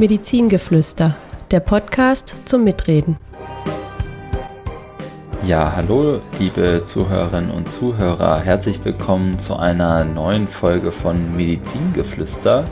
[0.00, 1.14] Medizingeflüster,
[1.50, 3.18] der Podcast zum Mitreden.
[5.46, 12.64] Ja, hallo liebe Zuhörerinnen und Zuhörer, herzlich willkommen zu einer neuen Folge von Medizingeflüster.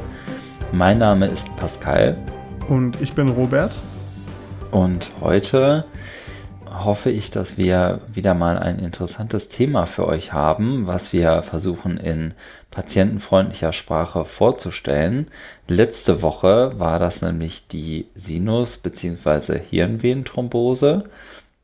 [0.72, 2.16] Mein Name ist Pascal.
[2.66, 3.78] Und ich bin Robert.
[4.70, 5.84] Und heute
[6.82, 11.98] hoffe ich, dass wir wieder mal ein interessantes Thema für euch haben, was wir versuchen
[11.98, 12.32] in
[12.78, 15.32] patientenfreundlicher Sprache vorzustellen.
[15.66, 19.58] Letzte Woche war das nämlich die Sinus- bzw.
[19.68, 21.10] Hirnvenenthrombose.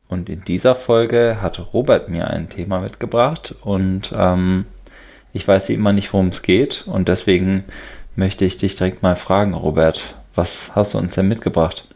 [0.09, 4.65] Und in dieser Folge hat Robert mir ein Thema mitgebracht und ähm,
[5.31, 6.83] ich weiß wie immer nicht, worum es geht.
[6.85, 7.63] Und deswegen
[8.17, 11.87] möchte ich dich direkt mal fragen, Robert, was hast du uns denn mitgebracht?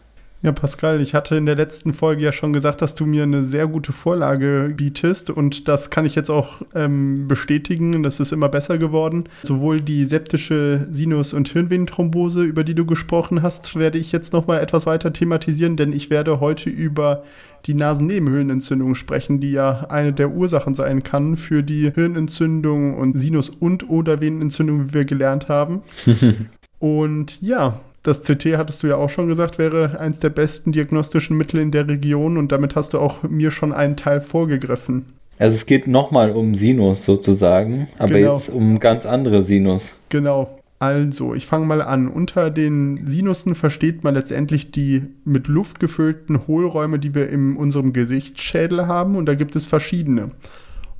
[0.41, 3.43] Ja, Pascal, ich hatte in der letzten Folge ja schon gesagt, dass du mir eine
[3.43, 8.03] sehr gute Vorlage bietest und das kann ich jetzt auch ähm, bestätigen.
[8.03, 9.25] Das ist immer besser geworden.
[9.43, 14.61] Sowohl die septische Sinus- und Hirnvenenthrombose, über die du gesprochen hast, werde ich jetzt nochmal
[14.61, 17.23] etwas weiter thematisieren, denn ich werde heute über
[17.65, 23.49] die Nasennebenhöhlenentzündung sprechen, die ja eine der Ursachen sein kann für die Hirnentzündung und Sinus-
[23.49, 25.81] und oder Venenentzündung, wie wir gelernt haben.
[26.79, 27.77] und ja,
[28.09, 31.71] das CT, hattest du ja auch schon gesagt, wäre eins der besten diagnostischen Mittel in
[31.71, 35.05] der Region und damit hast du auch mir schon einen Teil vorgegriffen.
[35.37, 38.33] Also es geht nochmal um Sinus sozusagen, aber genau.
[38.33, 39.93] jetzt um ganz andere Sinus.
[40.09, 40.59] Genau.
[40.79, 42.07] Also, ich fange mal an.
[42.07, 47.91] Unter den Sinussen versteht man letztendlich die mit Luft gefüllten Hohlräume, die wir in unserem
[47.91, 49.15] Gesichtsschädel haben.
[49.17, 50.31] Und da gibt es verschiedene.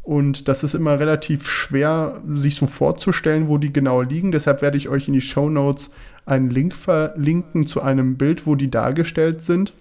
[0.10, 4.32] Und das ist immer relativ schwer, sich so vorzustellen, wo die genau liegen.
[4.32, 5.92] Deshalb werde ich euch in die Show Notes
[6.26, 9.72] einen Link verlinken zu einem Bild, wo die dargestellt sind.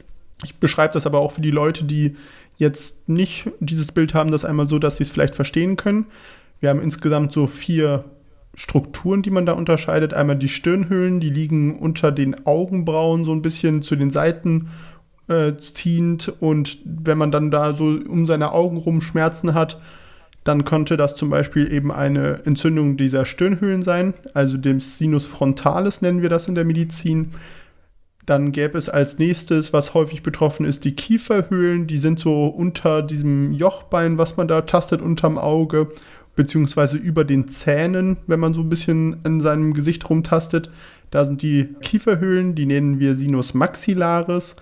[0.44, 2.14] Ich beschreibe das aber auch für die Leute, die
[2.58, 6.04] jetzt nicht dieses Bild haben, das einmal so, dass sie es vielleicht verstehen können.
[6.60, 8.04] Wir haben insgesamt so vier
[8.54, 10.12] Strukturen, die man da unterscheidet.
[10.12, 14.68] Einmal die Stirnhöhlen, die liegen unter den Augenbrauen so ein bisschen zu den Seiten
[15.28, 16.34] äh, ziehend.
[16.38, 19.80] Und wenn man dann da so um seine Augen rum Schmerzen hat,
[20.48, 26.00] dann könnte das zum Beispiel eben eine Entzündung dieser Stirnhöhlen sein, also dem Sinus frontalis
[26.00, 27.32] nennen wir das in der Medizin.
[28.24, 31.86] Dann gäbe es als nächstes, was häufig betroffen ist, die Kieferhöhlen.
[31.86, 35.88] Die sind so unter diesem Jochbein, was man da tastet, unterm Auge,
[36.34, 40.70] beziehungsweise über den Zähnen, wenn man so ein bisschen in seinem Gesicht rumtastet.
[41.10, 44.56] Da sind die Kieferhöhlen, die nennen wir Sinus maxillaris.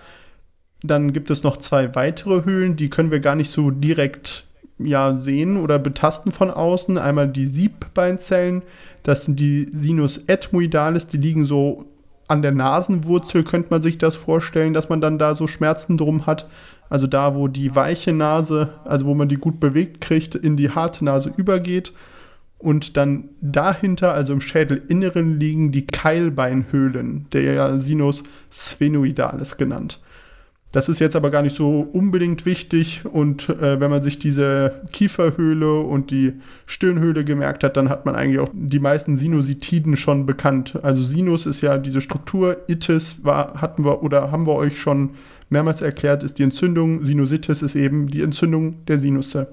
[0.83, 4.46] Dann gibt es noch zwei weitere Höhlen, die können wir gar nicht so direkt
[4.79, 6.97] ja, sehen oder betasten von außen.
[6.97, 8.61] Einmal die Siebbeinzellen,
[9.03, 11.85] das sind die Sinus ethmoidalis, die liegen so
[12.27, 16.25] an der Nasenwurzel, könnte man sich das vorstellen, dass man dann da so Schmerzen drum
[16.25, 16.47] hat.
[16.89, 20.69] Also da, wo die weiche Nase, also wo man die gut bewegt kriegt, in die
[20.69, 21.93] harte Nase übergeht.
[22.59, 29.99] Und dann dahinter, also im Schädelinneren, liegen die Keilbeinhöhlen, der Sinus sphenoidalis genannt.
[30.73, 34.81] Das ist jetzt aber gar nicht so unbedingt wichtig und äh, wenn man sich diese
[34.91, 36.33] Kieferhöhle und die
[36.65, 40.77] Stirnhöhle gemerkt hat, dann hat man eigentlich auch die meisten Sinusitiden schon bekannt.
[40.83, 45.11] Also Sinus ist ja diese Struktur, Itis war, hatten wir oder haben wir euch schon
[45.49, 49.47] mehrmals erklärt, ist die Entzündung, Sinusitis ist eben die Entzündung der Sinusse.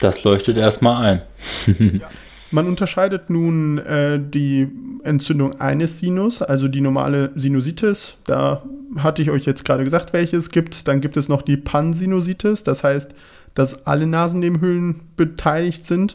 [0.00, 1.22] Das leuchtet erstmal ein.
[2.00, 2.08] ja.
[2.54, 4.68] Man unterscheidet nun äh, die
[5.02, 8.16] Entzündung eines Sinus, also die normale Sinusitis.
[8.28, 8.62] Da
[8.96, 10.86] hatte ich euch jetzt gerade gesagt, welche es gibt.
[10.86, 13.12] Dann gibt es noch die Pansinusitis, das heißt,
[13.54, 16.14] dass alle Nasennebenhöhlen beteiligt sind.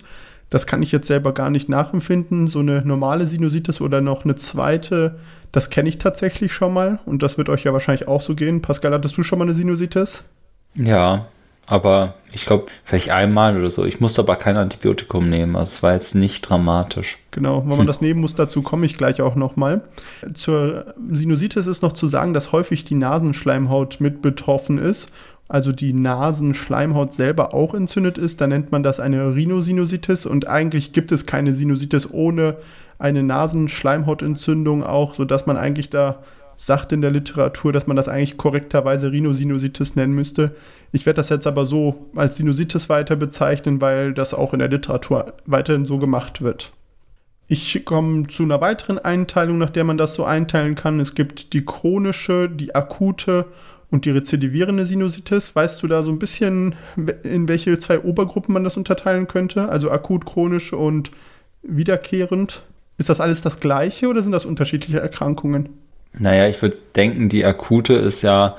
[0.49, 2.47] Das kann ich jetzt selber gar nicht nachempfinden.
[2.47, 5.19] So eine normale Sinusitis oder noch eine zweite,
[5.51, 6.99] das kenne ich tatsächlich schon mal.
[7.05, 8.61] Und das wird euch ja wahrscheinlich auch so gehen.
[8.61, 10.23] Pascal, hattest du schon mal eine Sinusitis?
[10.75, 11.27] Ja,
[11.69, 13.85] aber ich glaube, vielleicht einmal oder so.
[13.85, 15.55] Ich musste aber kein Antibiotikum nehmen.
[15.55, 17.19] Also es war jetzt nicht dramatisch.
[17.29, 19.81] Genau, wenn man das nehmen muss, dazu komme ich gleich auch nochmal.
[20.33, 25.11] Zur Sinusitis ist noch zu sagen, dass häufig die Nasenschleimhaut mit betroffen ist.
[25.47, 28.41] Also die Nasenschleimhaut selber auch entzündet ist.
[28.41, 30.25] Da nennt man das eine Rhinosinusitis.
[30.25, 32.57] Und eigentlich gibt es keine Sinusitis ohne
[32.97, 36.23] eine Nasenschleimhautentzündung auch, sodass man eigentlich da
[36.59, 40.51] sagt in der Literatur, dass man das eigentlich korrekterweise Rhinosinusitis nennen müsste.
[40.91, 44.67] Ich werde das jetzt aber so als Sinusitis weiter bezeichnen, weil das auch in der
[44.67, 46.73] Literatur weiterhin so gemacht wird.
[47.47, 50.99] Ich komme zu einer weiteren Einteilung, nach der man das so einteilen kann.
[50.99, 53.45] Es gibt die chronische, die akute
[53.89, 55.55] und die rezidivierende Sinusitis.
[55.55, 56.75] Weißt du da so ein bisschen,
[57.23, 59.69] in welche zwei Obergruppen man das unterteilen könnte?
[59.69, 61.09] Also akut, chronisch und
[61.63, 62.63] wiederkehrend.
[62.97, 65.69] Ist das alles das gleiche oder sind das unterschiedliche Erkrankungen?
[66.19, 68.57] Naja, ich würde denken, die akute ist ja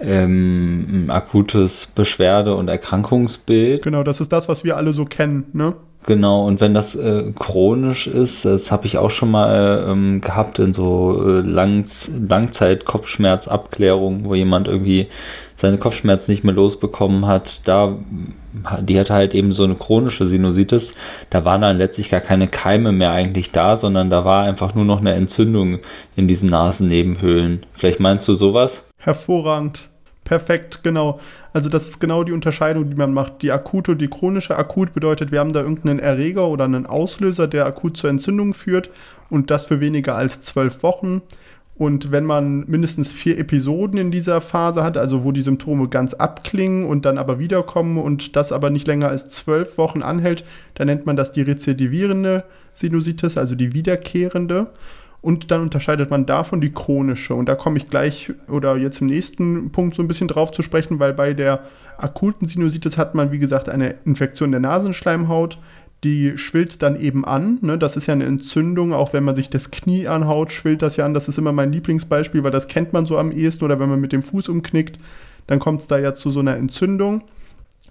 [0.00, 3.82] ähm, ein akutes Beschwerde- und Erkrankungsbild.
[3.82, 5.74] Genau, das ist das, was wir alle so kennen, ne?
[6.06, 10.60] Genau, und wenn das äh, chronisch ist, das habe ich auch schon mal ähm, gehabt
[10.60, 11.84] in so äh, Lang
[12.28, 15.08] Langzeit-Kopfschmerzabklärung, wo jemand irgendwie
[15.56, 17.96] seine Kopfschmerzen nicht mehr losbekommen hat, da,
[18.80, 20.94] die hatte halt eben so eine chronische Sinusitis,
[21.30, 24.84] da waren dann letztlich gar keine Keime mehr eigentlich da, sondern da war einfach nur
[24.84, 25.78] noch eine Entzündung
[26.14, 27.64] in diesen Nasennebenhöhlen.
[27.72, 28.84] Vielleicht meinst du sowas?
[28.98, 29.88] Hervorragend.
[30.26, 31.20] Perfekt, genau.
[31.52, 33.42] Also das ist genau die Unterscheidung, die man macht.
[33.42, 34.56] Die akute und die chronische.
[34.56, 38.90] Akut bedeutet, wir haben da irgendeinen Erreger oder einen Auslöser, der akut zur Entzündung führt
[39.30, 41.22] und das für weniger als zwölf Wochen.
[41.78, 46.14] Und wenn man mindestens vier Episoden in dieser Phase hat, also wo die Symptome ganz
[46.14, 50.42] abklingen und dann aber wiederkommen und das aber nicht länger als zwölf Wochen anhält,
[50.74, 54.68] dann nennt man das die rezidivierende Sinusitis, also die wiederkehrende.
[55.20, 57.34] Und dann unterscheidet man davon die chronische.
[57.34, 60.62] Und da komme ich gleich oder jetzt im nächsten Punkt so ein bisschen drauf zu
[60.62, 61.64] sprechen, weil bei der
[61.98, 65.58] akuten Sinusitis hat man, wie gesagt, eine Infektion der Nasenschleimhaut,
[66.04, 67.58] die schwillt dann eben an.
[67.62, 67.78] Ne?
[67.78, 71.04] Das ist ja eine Entzündung, auch wenn man sich das Knie anhaut, schwillt das ja
[71.04, 71.14] an.
[71.14, 74.00] Das ist immer mein Lieblingsbeispiel, weil das kennt man so am ehesten oder wenn man
[74.00, 74.98] mit dem Fuß umknickt,
[75.46, 77.24] dann kommt es da ja zu so einer Entzündung.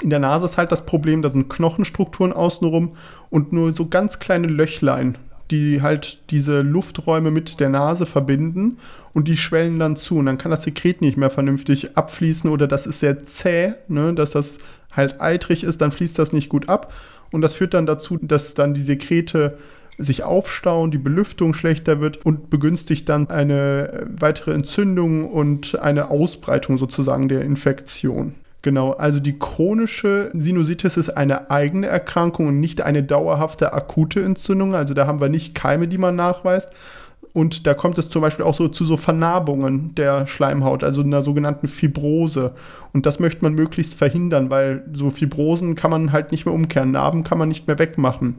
[0.02, 2.96] In der Nase ist halt das Problem, da sind Knochenstrukturen außenrum
[3.30, 5.18] und nur so ganz kleine Löchlein,
[5.52, 8.78] die halt diese Lufträume mit der Nase verbinden
[9.14, 12.68] und die schwellen dann zu und dann kann das Sekret nicht mehr vernünftig abfließen oder
[12.68, 14.14] das ist sehr zäh, ne?
[14.14, 14.58] dass das
[14.92, 16.94] halt eitrig ist, dann fließt das nicht gut ab
[17.36, 19.58] und das führt dann dazu, dass dann die Sekrete
[19.98, 26.78] sich aufstauen, die Belüftung schlechter wird und begünstigt dann eine weitere Entzündung und eine Ausbreitung
[26.78, 28.34] sozusagen der Infektion.
[28.62, 34.74] Genau, also die chronische Sinusitis ist eine eigene Erkrankung und nicht eine dauerhafte akute Entzündung.
[34.74, 36.72] Also da haben wir nicht Keime, die man nachweist,
[37.36, 41.22] und da kommt es zum Beispiel auch so zu so Vernarbungen der Schleimhaut, also einer
[41.22, 42.54] sogenannten Fibrose.
[42.94, 46.92] Und das möchte man möglichst verhindern, weil so Fibrosen kann man halt nicht mehr umkehren,
[46.92, 48.36] Narben kann man nicht mehr wegmachen.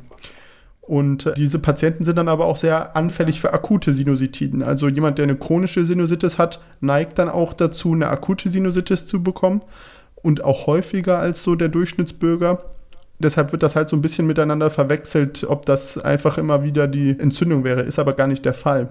[0.81, 4.63] Und diese Patienten sind dann aber auch sehr anfällig für akute Sinusitiden.
[4.63, 9.23] Also jemand, der eine chronische Sinusitis hat, neigt dann auch dazu, eine akute Sinusitis zu
[9.23, 9.61] bekommen
[10.23, 12.65] und auch häufiger als so der Durchschnittsbürger
[13.19, 17.19] deshalb wird das halt so ein bisschen miteinander verwechselt, ob das einfach immer wieder die
[17.19, 17.83] Entzündung wäre.
[17.83, 18.89] Ist aber gar nicht der Fall.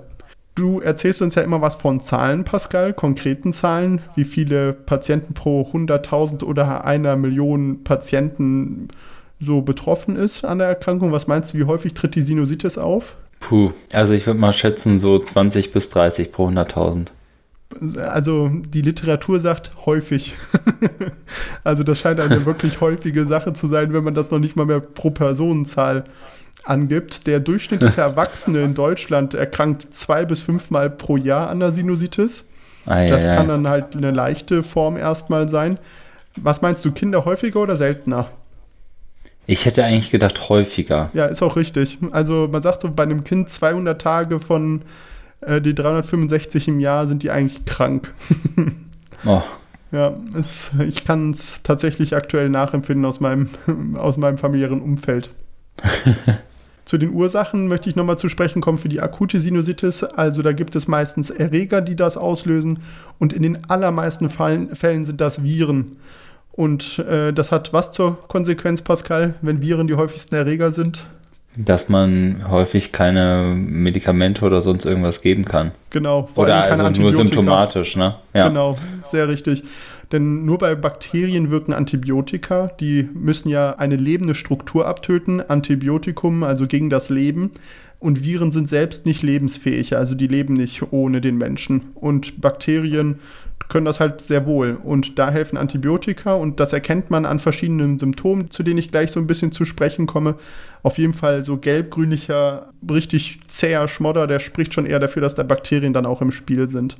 [0.55, 5.63] Du erzählst uns ja immer was von Zahlen, Pascal, konkreten Zahlen, wie viele Patienten pro
[5.63, 8.87] 100.000 oder einer Million Patienten
[9.41, 11.11] so betroffen ist an der Erkrankung.
[11.11, 13.17] Was meinst du, wie häufig tritt die Sinusitis auf?
[13.41, 17.07] Puh, also ich würde mal schätzen so 20 bis 30 pro 100.000
[17.97, 20.35] also die Literatur sagt häufig.
[21.63, 24.65] also das scheint eine wirklich häufige Sache zu sein, wenn man das noch nicht mal
[24.65, 26.05] mehr pro Personenzahl
[26.63, 27.27] angibt.
[27.27, 32.45] Der durchschnittliche Erwachsene in Deutschland erkrankt zwei bis fünfmal pro Jahr an der Sinusitis.
[32.85, 35.79] Ei, das ei, kann dann halt eine leichte Form erstmal sein.
[36.35, 38.27] Was meinst du, Kinder häufiger oder seltener?
[39.47, 41.09] Ich hätte eigentlich gedacht häufiger.
[41.13, 41.99] Ja, ist auch richtig.
[42.11, 44.81] Also man sagt so bei einem Kind 200 Tage von
[45.41, 48.13] äh, die 365 im Jahr sind die eigentlich krank.
[49.25, 49.41] oh.
[49.91, 53.47] Ja, es, ich kann es tatsächlich aktuell nachempfinden aus meinem,
[53.95, 55.29] aus meinem familiären Umfeld.
[56.85, 60.03] Zu den Ursachen möchte ich nochmal zu sprechen kommen für die akute Sinusitis.
[60.03, 62.79] Also da gibt es meistens Erreger, die das auslösen
[63.19, 65.97] und in den allermeisten Fallen, Fällen sind das Viren.
[66.51, 71.07] Und äh, das hat was zur Konsequenz, Pascal, wenn Viren die häufigsten Erreger sind?
[71.57, 75.71] Dass man häufig keine Medikamente oder sonst irgendwas geben kann.
[75.89, 76.27] Genau.
[76.33, 78.15] Vor oder also nur symptomatisch, ne?
[78.33, 78.47] Ja.
[78.47, 79.63] Genau, sehr richtig.
[80.11, 82.71] Denn nur bei Bakterien wirken Antibiotika.
[82.79, 85.41] Die müssen ja eine lebende Struktur abtöten.
[85.41, 87.51] Antibiotikum, also gegen das Leben.
[87.99, 91.87] Und Viren sind selbst nicht lebensfähig, also die leben nicht ohne den Menschen.
[91.95, 93.19] Und Bakterien
[93.67, 94.77] können das halt sehr wohl.
[94.83, 99.11] Und da helfen Antibiotika und das erkennt man an verschiedenen Symptomen, zu denen ich gleich
[99.11, 100.35] so ein bisschen zu sprechen komme.
[100.83, 105.43] Auf jeden Fall so gelb-grünlicher, richtig zäher Schmodder, der spricht schon eher dafür, dass da
[105.43, 106.97] Bakterien dann auch im Spiel sind.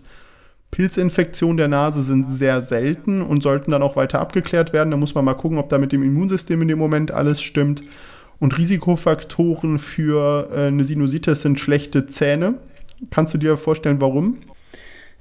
[0.71, 4.91] Pilzinfektionen der Nase sind sehr selten und sollten dann auch weiter abgeklärt werden.
[4.91, 7.83] Da muss man mal gucken, ob da mit dem Immunsystem in dem Moment alles stimmt.
[8.39, 12.55] Und Risikofaktoren für äh, eine Sinusitis sind schlechte Zähne.
[13.09, 14.39] Kannst du dir vorstellen, warum?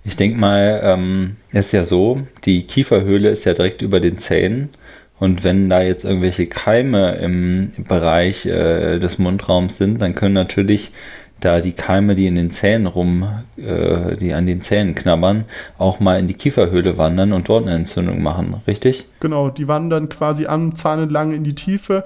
[0.05, 4.71] Ich denke mal, ähm, ist ja so, die Kieferhöhle ist ja direkt über den Zähnen.
[5.19, 10.91] Und wenn da jetzt irgendwelche Keime im Bereich äh, des Mundraums sind, dann können natürlich
[11.41, 15.45] da die Keime, die in den Zähnen rum, äh, die an den Zähnen knabbern,
[15.79, 19.05] auch mal in die Kieferhöhle wandern und dort eine Entzündung machen, richtig?
[19.21, 22.05] Genau, die wandern quasi am Zahn entlang in die Tiefe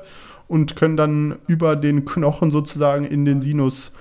[0.48, 3.92] und können dann über den Knochen sozusagen in den Sinus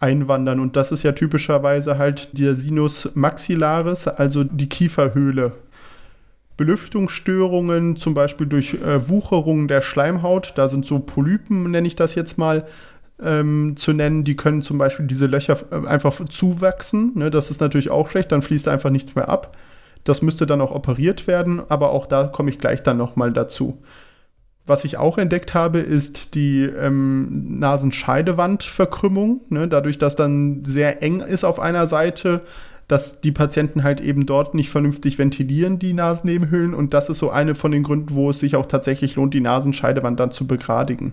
[0.00, 0.60] einwandern.
[0.60, 5.52] Und das ist ja typischerweise halt der Sinus maxillaris, also die Kieferhöhle.
[6.56, 10.54] Belüftungsstörungen, zum Beispiel durch äh, Wucherungen der Schleimhaut.
[10.56, 12.66] Da sind so Polypen, nenne ich das jetzt mal,
[13.22, 14.24] ähm, zu nennen.
[14.24, 17.12] Die können zum Beispiel diese Löcher äh, einfach zuwachsen.
[17.14, 17.30] Ne?
[17.30, 19.56] Das ist natürlich auch schlecht, dann fließt einfach nichts mehr ab.
[20.04, 23.82] Das müsste dann auch operiert werden, aber auch da komme ich gleich dann nochmal dazu.
[24.66, 29.40] Was ich auch entdeckt habe, ist die ähm, Nasenscheidewandverkrümmung.
[29.48, 29.68] Ne?
[29.68, 32.42] Dadurch, dass dann sehr eng ist auf einer Seite,
[32.88, 36.74] dass die Patienten halt eben dort nicht vernünftig ventilieren, die Nasennebenhöhlen.
[36.74, 39.40] Und das ist so eine von den Gründen, wo es sich auch tatsächlich lohnt, die
[39.40, 41.12] Nasenscheidewand dann zu begradigen.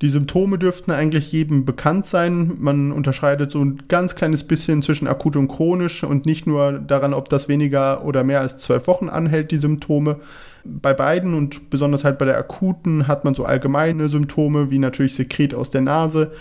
[0.00, 2.56] Die Symptome dürften eigentlich jedem bekannt sein.
[2.58, 7.14] Man unterscheidet so ein ganz kleines bisschen zwischen akut und chronisch und nicht nur daran,
[7.14, 10.16] ob das weniger oder mehr als zwölf Wochen anhält, die Symptome.
[10.64, 15.14] Bei beiden und besonders halt bei der akuten hat man so allgemeine Symptome wie natürlich
[15.14, 16.32] Sekret aus der Nase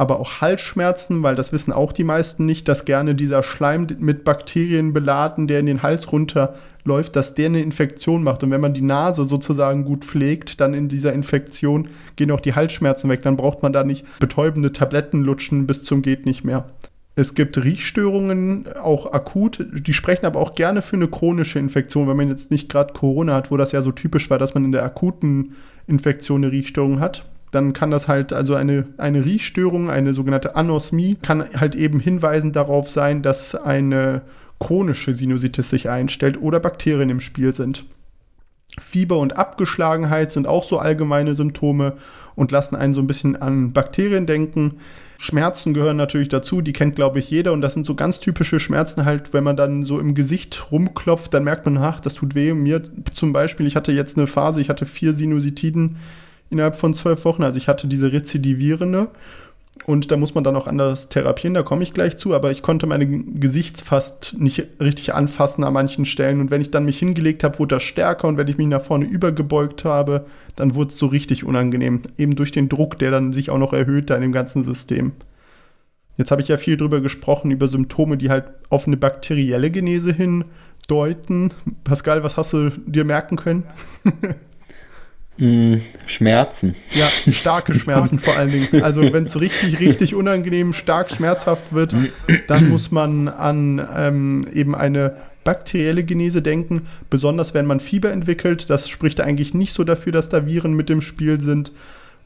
[0.00, 4.24] aber auch Halsschmerzen, weil das wissen auch die meisten nicht, dass gerne dieser Schleim mit
[4.24, 8.42] Bakterien beladen, der in den Hals runterläuft, dass der eine Infektion macht.
[8.42, 12.54] Und wenn man die Nase sozusagen gut pflegt, dann in dieser Infektion gehen auch die
[12.54, 13.20] Halsschmerzen weg.
[13.20, 16.64] Dann braucht man da nicht betäubende Tabletten lutschen bis zum geht nicht mehr.
[17.20, 22.16] Es gibt Riechstörungen, auch akut, die sprechen aber auch gerne für eine chronische Infektion, wenn
[22.16, 24.72] man jetzt nicht gerade Corona hat, wo das ja so typisch war, dass man in
[24.72, 25.52] der akuten
[25.86, 31.16] Infektion eine Riechstörung hat dann kann das halt, also eine, eine Riechstörung, eine sogenannte Anosmie,
[31.20, 34.22] kann halt eben hinweisen darauf sein, dass eine
[34.60, 37.86] chronische Sinusitis sich einstellt oder Bakterien im Spiel sind.
[38.78, 41.94] Fieber und Abgeschlagenheit sind auch so allgemeine Symptome
[42.36, 44.76] und lassen einen so ein bisschen an Bakterien denken.
[45.22, 47.52] Schmerzen gehören natürlich dazu, die kennt, glaube ich, jeder.
[47.52, 51.34] Und das sind so ganz typische Schmerzen halt, wenn man dann so im Gesicht rumklopft,
[51.34, 52.54] dann merkt man, ach, das tut weh.
[52.54, 52.80] Mir
[53.12, 55.98] zum Beispiel, ich hatte jetzt eine Phase, ich hatte vier Sinusitiden
[56.48, 57.42] innerhalb von zwölf Wochen.
[57.42, 59.08] Also ich hatte diese rezidivierende
[59.86, 62.62] und da muss man dann auch anders therapieren, da komme ich gleich zu, aber ich
[62.62, 67.44] konnte meine Gesichtsfast nicht richtig anfassen an manchen Stellen und wenn ich dann mich hingelegt
[67.44, 70.98] habe, wurde das stärker und wenn ich mich nach vorne übergebeugt habe, dann wurde es
[70.98, 74.22] so richtig unangenehm, eben durch den Druck, der dann sich auch noch erhöht da in
[74.22, 75.12] dem ganzen System.
[76.20, 80.12] Jetzt habe ich ja viel drüber gesprochen, über Symptome, die halt auf eine bakterielle Genese
[80.12, 81.54] hindeuten.
[81.82, 83.64] Pascal, was hast du dir merken können?
[84.04, 84.10] Mm,
[86.06, 86.74] Schmerzen.
[86.92, 88.82] Ja, starke Schmerzen vor allen Dingen.
[88.82, 91.94] Also wenn es richtig, richtig unangenehm, stark schmerzhaft wird,
[92.46, 98.68] dann muss man an ähm, eben eine bakterielle Genese denken, besonders wenn man Fieber entwickelt.
[98.68, 101.72] Das spricht eigentlich nicht so dafür, dass da Viren mit im Spiel sind.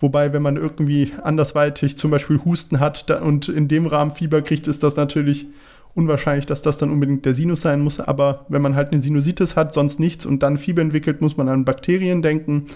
[0.01, 4.67] Wobei, wenn man irgendwie andersweitig zum Beispiel Husten hat und in dem Rahmen Fieber kriegt,
[4.67, 5.47] ist das natürlich
[5.95, 8.01] unwahrscheinlich, dass das dann unbedingt der Sinus sein muss.
[8.01, 11.49] Aber wenn man halt eine Sinusitis hat, sonst nichts und dann Fieber entwickelt, muss man
[11.49, 12.67] an Bakterien denken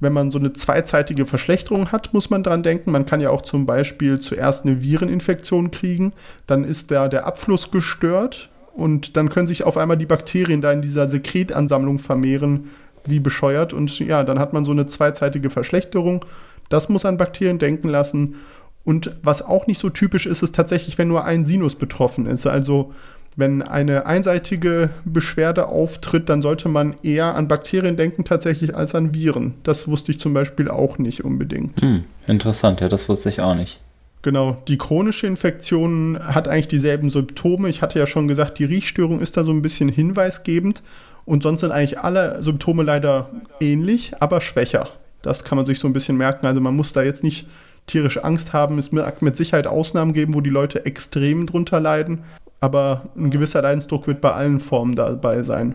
[0.00, 2.90] wenn man so eine zweizeitige Verschlechterung hat, muss man dran denken.
[2.90, 6.12] Man kann ja auch zum Beispiel zuerst eine Vireninfektion kriegen,
[6.46, 10.72] dann ist da der Abfluss gestört und dann können sich auf einmal die Bakterien da
[10.72, 12.70] in dieser Sekretansammlung vermehren,
[13.04, 13.72] wie bescheuert.
[13.72, 16.24] Und ja, dann hat man so eine zweizeitige Verschlechterung.
[16.68, 18.36] Das muss an Bakterien denken lassen.
[18.84, 22.46] Und was auch nicht so typisch ist, ist tatsächlich, wenn nur ein Sinus betroffen ist.
[22.46, 22.92] Also
[23.36, 29.14] wenn eine einseitige Beschwerde auftritt, dann sollte man eher an Bakterien denken tatsächlich als an
[29.14, 29.54] Viren.
[29.62, 31.80] Das wusste ich zum Beispiel auch nicht unbedingt.
[31.80, 33.80] Hm, interessant, ja, das wusste ich auch nicht.
[34.22, 37.68] Genau, die chronische Infektion hat eigentlich dieselben Symptome.
[37.70, 40.82] Ich hatte ja schon gesagt, die Riechstörung ist da so ein bisschen hinweisgebend
[41.24, 44.88] und sonst sind eigentlich alle Symptome leider ähnlich, aber schwächer.
[45.22, 46.46] Das kann man sich so ein bisschen merken.
[46.46, 47.46] Also man muss da jetzt nicht
[47.86, 48.78] tierisch Angst haben.
[48.78, 52.20] Es wird mit Sicherheit Ausnahmen geben, wo die Leute extrem drunter leiden
[52.60, 55.74] aber ein gewisser Leidensdruck wird bei allen Formen dabei sein.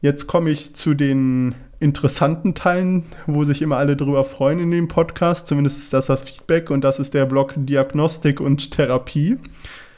[0.00, 4.88] Jetzt komme ich zu den interessanten Teilen, wo sich immer alle drüber freuen in dem
[4.88, 5.46] Podcast.
[5.46, 9.38] Zumindest ist das das Feedback und das ist der Blog Diagnostik und Therapie.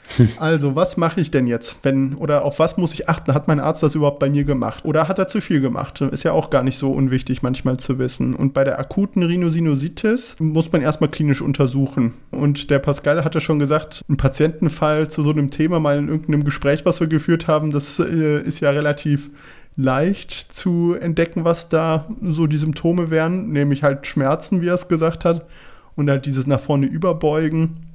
[0.37, 1.77] Also, was mache ich denn jetzt?
[1.83, 3.33] Wenn, oder auf was muss ich achten?
[3.33, 4.85] Hat mein Arzt das überhaupt bei mir gemacht?
[4.85, 6.01] Oder hat er zu viel gemacht?
[6.01, 8.35] Ist ja auch gar nicht so unwichtig manchmal zu wissen.
[8.35, 12.13] Und bei der akuten Rhinosinusitis muss man erstmal klinisch untersuchen.
[12.31, 16.43] Und der Pascal hatte schon gesagt, ein Patientenfall zu so einem Thema mal in irgendeinem
[16.43, 19.29] Gespräch, was wir geführt haben, das äh, ist ja relativ
[19.75, 24.87] leicht zu entdecken, was da so die Symptome wären, nämlich halt Schmerzen, wie er es
[24.87, 25.47] gesagt hat,
[25.95, 27.92] und halt dieses nach vorne überbeugen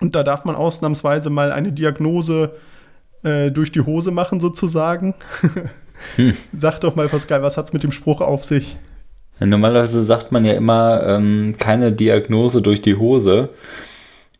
[0.00, 2.52] und da darf man ausnahmsweise mal eine Diagnose
[3.22, 5.14] äh, durch die Hose machen, sozusagen.
[6.16, 6.36] hm.
[6.56, 8.76] Sag doch mal, Pascal, was hat es mit dem Spruch auf sich?
[9.38, 13.50] Normalerweise sagt man ja immer, ähm, keine Diagnose durch die Hose.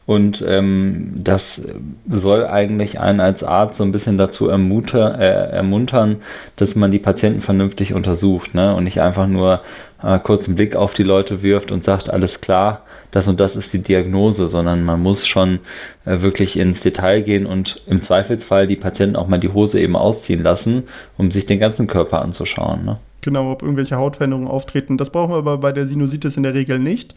[0.07, 1.63] Und ähm, das
[2.09, 6.23] soll eigentlich einen als Arzt so ein bisschen dazu ermuter, äh, ermuntern,
[6.55, 8.75] dass man die Patienten vernünftig untersucht ne?
[8.77, 9.63] und nicht einfach nur
[10.03, 13.73] äh, kurzen Blick auf die Leute wirft und sagt, alles klar, das und das ist
[13.73, 15.61] die Diagnose, sondern man muss schon
[16.05, 19.97] äh, wirklich ins Detail gehen und im Zweifelsfall die Patienten auch mal die Hose eben
[19.97, 20.85] ausziehen lassen,
[21.17, 22.85] um sich den ganzen Körper anzuschauen.
[22.85, 22.99] Ne?
[23.23, 24.97] Genau, ob irgendwelche Hautveränderungen auftreten.
[24.97, 27.15] Das brauchen wir aber bei der Sinusitis in der Regel nicht.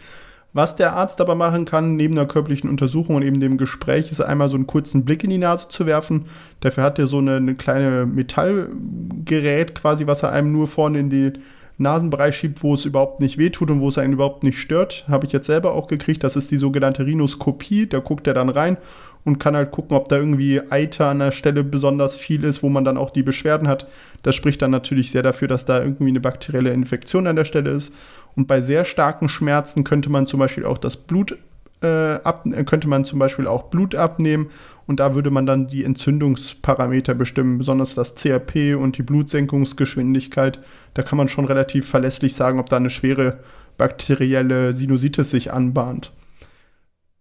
[0.51, 4.19] Was der Arzt aber machen kann, neben der körperlichen Untersuchung und eben dem Gespräch, ist
[4.19, 6.25] einmal so einen kurzen Blick in die Nase zu werfen.
[6.61, 11.11] Dafür hat er so eine, eine kleine Metallgerät quasi, was er einem nur vorne in
[11.11, 11.33] die
[11.79, 15.05] Nasenbereich schiebt, wo es überhaupt nicht wehtut und wo es einen überhaupt nicht stört.
[15.07, 16.23] Habe ich jetzt selber auch gekriegt.
[16.23, 17.87] Das ist die sogenannte Rhinoskopie.
[17.87, 18.77] Da guckt er dann rein
[19.23, 22.69] und kann halt gucken, ob da irgendwie Eiter an der Stelle besonders viel ist, wo
[22.69, 23.87] man dann auch die Beschwerden hat.
[24.23, 27.71] Das spricht dann natürlich sehr dafür, dass da irgendwie eine bakterielle Infektion an der Stelle
[27.71, 27.93] ist.
[28.35, 31.37] Und bei sehr starken Schmerzen könnte man zum Beispiel auch das Blut
[31.81, 34.49] äh, ab, könnte man zum Beispiel auch Blut abnehmen
[34.89, 40.59] und da würde man dann die Entzündungsparameter bestimmen, besonders das CRP und die Blutsenkungsgeschwindigkeit.
[40.95, 43.37] Da kann man schon relativ verlässlich sagen, ob da eine schwere
[43.77, 46.11] bakterielle Sinusitis sich anbahnt.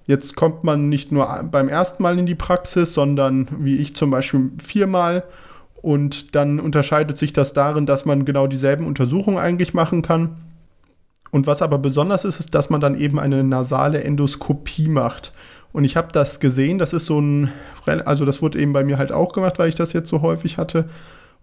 [0.07, 4.09] Jetzt kommt man nicht nur beim ersten Mal in die Praxis, sondern wie ich zum
[4.13, 5.25] Beispiel viermal.
[5.83, 10.39] Und dann unterscheidet sich das darin, dass man genau dieselben Untersuchungen eigentlich machen kann.
[11.31, 15.35] Und was aber besonders ist, ist, dass man dann eben eine nasale Endoskopie macht.
[15.73, 17.53] Und ich habe das gesehen, das ist so ein,
[17.87, 20.59] also das wurde eben bei mir halt auch gemacht, weil ich das jetzt so häufig
[20.59, 20.89] hatte.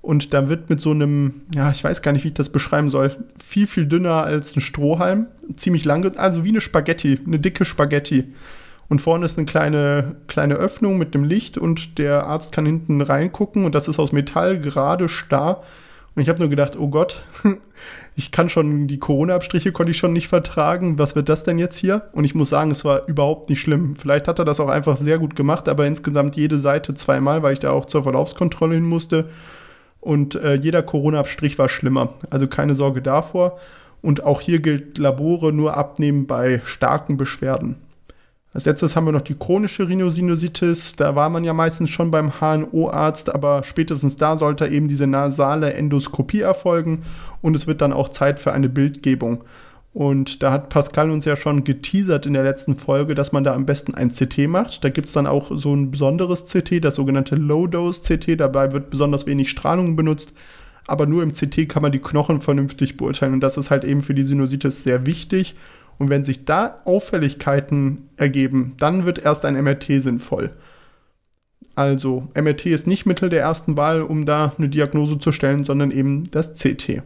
[0.01, 2.91] Und da wird mit so einem, ja, ich weiß gar nicht, wie ich das beschreiben
[2.91, 7.65] soll, viel, viel dünner als ein Strohhalm, ziemlich lang, also wie eine Spaghetti, eine dicke
[7.65, 8.31] Spaghetti.
[8.87, 13.01] Und vorne ist eine kleine, kleine Öffnung mit dem Licht und der Arzt kann hinten
[13.01, 15.63] reingucken und das ist aus Metall gerade starr.
[16.15, 17.21] Und ich habe nur gedacht, oh Gott,
[18.15, 20.97] ich kann schon, die Corona-Abstriche konnte ich schon nicht vertragen.
[20.97, 22.09] Was wird das denn jetzt hier?
[22.13, 23.95] Und ich muss sagen, es war überhaupt nicht schlimm.
[23.95, 27.53] Vielleicht hat er das auch einfach sehr gut gemacht, aber insgesamt jede Seite zweimal, weil
[27.53, 29.27] ich da auch zur Verlaufskontrolle hin musste.
[29.99, 32.13] Und äh, jeder Corona-Abstrich war schlimmer.
[32.29, 33.57] Also keine Sorge davor.
[34.01, 37.75] Und auch hier gilt Labore nur abnehmen bei starken Beschwerden.
[38.55, 40.95] Als letztes haben wir noch die chronische Rhinosinusitis.
[40.95, 45.73] Da war man ja meistens schon beim HNO-Arzt, aber spätestens da sollte eben diese nasale
[45.73, 47.01] Endoskopie erfolgen
[47.41, 49.43] und es wird dann auch Zeit für eine Bildgebung.
[49.93, 53.53] Und da hat Pascal uns ja schon geteasert in der letzten Folge, dass man da
[53.53, 54.85] am besten ein CT macht.
[54.85, 58.39] Da gibt es dann auch so ein besonderes CT, das sogenannte Low-Dose-CT.
[58.39, 60.31] Dabei wird besonders wenig Strahlung benutzt.
[60.87, 63.33] Aber nur im CT kann man die Knochen vernünftig beurteilen.
[63.33, 65.55] Und das ist halt eben für die Sinusitis sehr wichtig.
[65.97, 70.51] Und wenn sich da Auffälligkeiten ergeben, dann wird erst ein MRT sinnvoll.
[71.75, 75.91] Also MRT ist nicht Mittel der ersten Wahl, um da eine Diagnose zu stellen, sondern
[75.91, 77.03] eben das CT.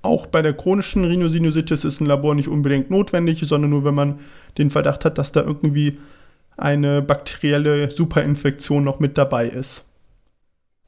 [0.00, 4.18] Auch bei der chronischen Rhinosinusitis ist ein Labor nicht unbedingt notwendig, sondern nur, wenn man
[4.58, 5.98] den Verdacht hat, dass da irgendwie
[6.56, 9.84] eine bakterielle Superinfektion noch mit dabei ist.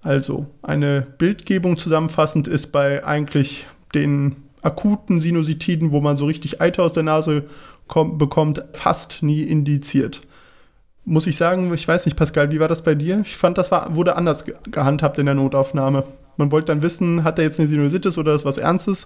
[0.03, 6.83] Also eine Bildgebung zusammenfassend ist bei eigentlich den akuten Sinusitiden, wo man so richtig Eiter
[6.83, 7.45] aus der Nase
[7.87, 10.23] kommt, bekommt, fast nie indiziert.
[11.05, 13.21] Muss ich sagen, ich weiß nicht, Pascal, wie war das bei dir?
[13.25, 16.05] Ich fand, das war, wurde anders gehandhabt in der Notaufnahme.
[16.39, 19.05] Man wollte dann wissen, hat er jetzt eine Sinusitis oder ist was Ernstes?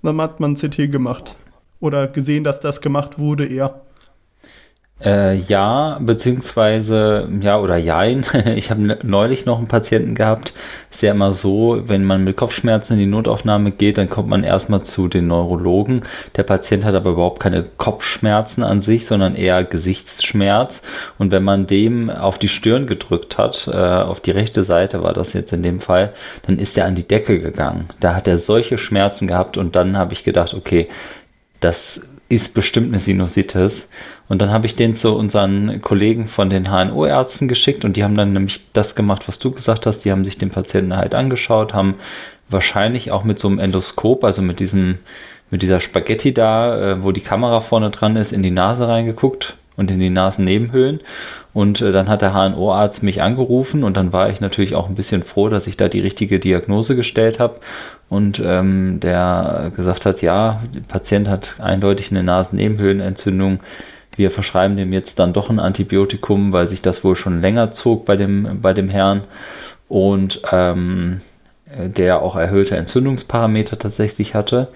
[0.00, 1.36] Und dann hat man ein CT gemacht.
[1.80, 3.82] Oder gesehen, dass das gemacht wurde eher.
[5.02, 8.24] Äh, ja, beziehungsweise ja oder jein.
[8.56, 10.54] Ich habe ne, neulich noch einen Patienten gehabt.
[10.90, 14.44] Ist ja immer so, wenn man mit Kopfschmerzen in die Notaufnahme geht, dann kommt man
[14.44, 16.04] erstmal zu den Neurologen.
[16.36, 20.80] Der Patient hat aber überhaupt keine Kopfschmerzen an sich, sondern eher Gesichtsschmerz.
[21.18, 25.12] Und wenn man dem auf die Stirn gedrückt hat, äh, auf die rechte Seite war
[25.12, 26.12] das jetzt in dem Fall,
[26.46, 27.88] dann ist er an die Decke gegangen.
[27.98, 30.88] Da hat er solche Schmerzen gehabt und dann habe ich gedacht, okay,
[31.60, 33.90] das ist bestimmt eine Sinusitis.
[34.28, 38.16] Und dann habe ich den zu unseren Kollegen von den HNO-Ärzten geschickt und die haben
[38.16, 40.04] dann nämlich das gemacht, was du gesagt hast.
[40.04, 41.96] Die haben sich den Patienten halt angeschaut, haben
[42.48, 44.98] wahrscheinlich auch mit so einem Endoskop, also mit diesem,
[45.50, 49.56] mit dieser Spaghetti da, äh, wo die Kamera vorne dran ist, in die Nase reingeguckt
[49.76, 51.00] und in die Nasennebenhöhlen.
[51.54, 54.96] Und äh, dann hat der HNO-Arzt mich angerufen und dann war ich natürlich auch ein
[54.96, 57.60] bisschen froh, dass ich da die richtige Diagnose gestellt habe.
[58.08, 63.60] Und ähm, der gesagt hat, ja, der Patient hat eindeutig eine Nasennebenhöhlenentzündung.
[64.16, 68.04] Wir verschreiben dem jetzt dann doch ein Antibiotikum, weil sich das wohl schon länger zog
[68.04, 69.22] bei dem, bei dem Herrn.
[69.88, 71.20] Und ähm,
[71.76, 74.68] der auch erhöhte Entzündungsparameter tatsächlich hatte.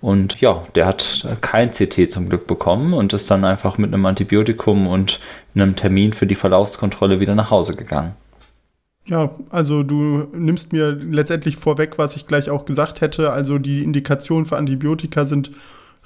[0.00, 4.06] Und ja, der hat kein CT zum Glück bekommen und ist dann einfach mit einem
[4.06, 5.18] Antibiotikum und
[5.54, 8.14] einem Termin für die Verlaufskontrolle wieder nach Hause gegangen.
[9.06, 13.32] Ja, also du nimmst mir letztendlich vorweg, was ich gleich auch gesagt hätte.
[13.32, 15.50] Also die Indikationen für Antibiotika sind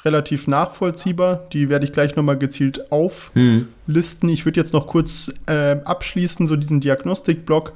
[0.05, 1.46] relativ nachvollziehbar.
[1.52, 4.28] Die werde ich gleich nochmal gezielt auflisten.
[4.28, 4.35] Hm.
[4.35, 7.72] Ich würde jetzt noch kurz äh, abschließen, so diesen Diagnostikblock.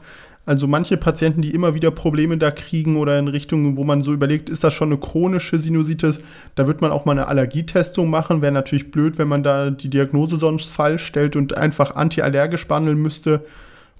[0.46, 4.12] Also manche Patienten, die immer wieder Probleme da kriegen oder in Richtungen, wo man so
[4.12, 6.20] überlegt, ist das schon eine chronische Sinusitis,
[6.54, 8.42] da wird man auch mal eine Allergietestung machen.
[8.42, 13.02] Wäre natürlich blöd, wenn man da die Diagnose sonst falsch stellt und einfach antiallergisch behandeln
[13.02, 13.42] müsste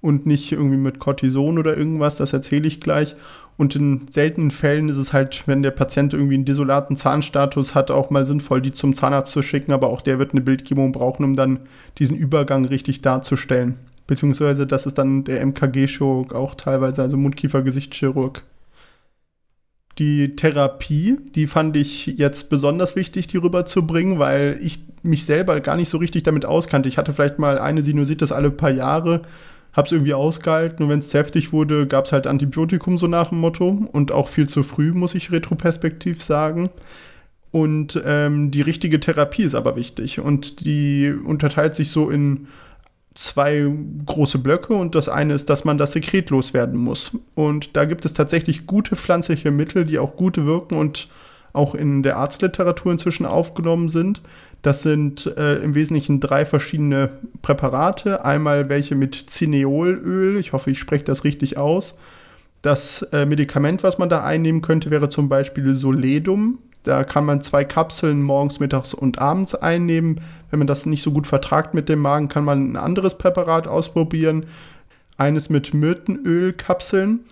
[0.00, 3.16] und nicht irgendwie mit Cortison oder irgendwas, das erzähle ich gleich.
[3.56, 7.90] Und in seltenen Fällen ist es halt, wenn der Patient irgendwie einen desolaten Zahnstatus hat,
[7.90, 11.24] auch mal sinnvoll, die zum Zahnarzt zu schicken, aber auch der wird eine Bildgebung brauchen,
[11.24, 11.61] um dann
[11.98, 13.78] diesen Übergang richtig darzustellen.
[14.07, 18.42] Beziehungsweise das ist dann der MKG-Chirurg auch teilweise, also Mundkiefer-Gesichtschirurg.
[19.99, 25.77] Die Therapie, die fand ich jetzt besonders wichtig, die rüberzubringen, weil ich mich selber gar
[25.77, 26.88] nicht so richtig damit auskannte.
[26.88, 29.23] Ich hatte vielleicht mal eine Sinusitis alle paar Jahre,
[29.73, 33.31] habe es irgendwie ausgehalten und wenn es heftig wurde, gab es halt Antibiotikum so nach
[33.31, 36.71] dem Motto und auch viel zu früh, muss ich retroperspektiv sagen.
[37.51, 42.49] Und ähm, die richtige Therapie ist aber wichtig und die unterteilt sich so in
[43.16, 43.66] zwei
[44.05, 47.12] große Blöcke und das eine ist, dass man das Sekret loswerden muss.
[47.35, 51.09] Und da gibt es tatsächlich gute pflanzliche Mittel, die auch gute wirken und
[51.52, 54.20] auch in der Arztliteratur inzwischen aufgenommen sind.
[54.61, 58.24] Das sind äh, im Wesentlichen drei verschiedene Präparate.
[58.24, 61.96] Einmal welche mit Cineolöl, ich hoffe, ich spreche das richtig aus.
[62.61, 66.59] Das äh, Medikament, was man da einnehmen könnte, wäre zum Beispiel Soledum.
[66.87, 70.20] Da kann man zwei Kapseln morgens, mittags und abends einnehmen.
[70.51, 73.66] Wenn man das nicht so gut vertragt mit dem Magen, kann man ein anderes Präparat
[73.66, 74.46] ausprobieren.
[75.16, 77.25] Eines mit Myrtenölkapseln.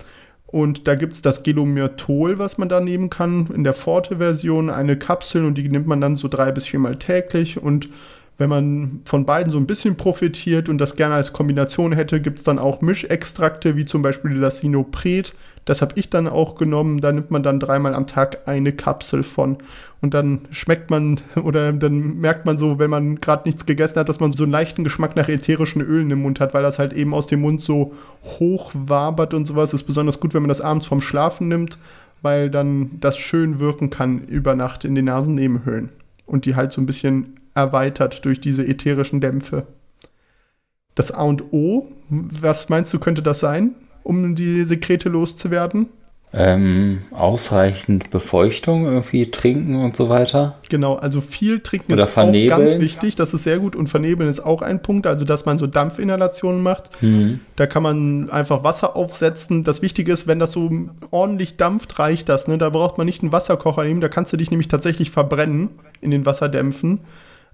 [0.47, 3.47] Und da gibt es das Gelomyrtol, was man da nehmen kann.
[3.55, 7.63] In der Forte-Version eine Kapsel und die nimmt man dann so drei bis viermal täglich.
[7.63, 7.89] Und
[8.37, 12.41] wenn man von beiden so ein bisschen profitiert und das gerne als Kombination hätte, gibt
[12.41, 15.35] es dann auch Mischextrakte, wie zum Beispiel das Sinopret.
[15.67, 17.01] Das habe ich dann auch genommen.
[17.01, 19.59] Da nimmt man dann dreimal am Tag eine Kapsel von.
[20.03, 24.09] Und dann schmeckt man oder dann merkt man so, wenn man gerade nichts gegessen hat,
[24.09, 26.93] dass man so einen leichten Geschmack nach ätherischen Ölen im Mund hat, weil das halt
[26.93, 27.95] eben aus dem Mund so
[28.25, 29.73] hoch wabert und sowas.
[29.73, 31.79] Ist besonders gut, wenn man das abends vom Schlafen nimmt,
[32.21, 35.91] weil dann das schön wirken kann über Nacht in den Nasennebenhöhlen.
[36.27, 39.67] Und die halt so ein bisschen erweitert durch diese ätherischen Dämpfe.
[40.95, 43.75] Das A und O, was meinst du, könnte das sein?
[44.05, 45.89] um die Sekrete loszuwerden?
[46.37, 50.59] Ähm, ausreichend Befeuchtung irgendwie trinken und so weiter.
[50.69, 52.53] Genau, also viel trinken Oder ist vernebeln.
[52.53, 53.15] auch ganz wichtig.
[53.15, 55.07] Das ist sehr gut und vernebeln ist auch ein Punkt.
[55.07, 56.91] Also dass man so Dampfinhalationen macht.
[57.03, 57.39] Mhm.
[57.55, 59.63] Da kann man einfach Wasser aufsetzen.
[59.63, 60.69] Das Wichtige ist, wenn das so
[61.13, 62.49] ordentlich dampft, reicht das.
[62.49, 62.59] Ne?
[62.59, 64.01] Da braucht man nicht einen Wasserkocher nehmen.
[64.01, 66.99] Da kannst du dich nämlich tatsächlich verbrennen in den Wasserdämpfen.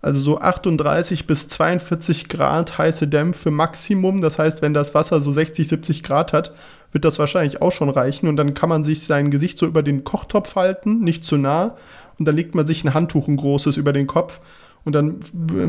[0.03, 4.21] Also so 38 bis 42 Grad heiße Dämpfe Maximum.
[4.21, 6.53] Das heißt, wenn das Wasser so 60, 70 Grad hat,
[6.93, 8.27] wird das wahrscheinlich auch schon reichen.
[8.27, 11.77] Und dann kann man sich sein Gesicht so über den Kochtopf halten, nicht zu nah.
[12.19, 14.41] Und dann legt man sich ein Handtuch, ein großes, über den Kopf.
[14.85, 15.21] Und dann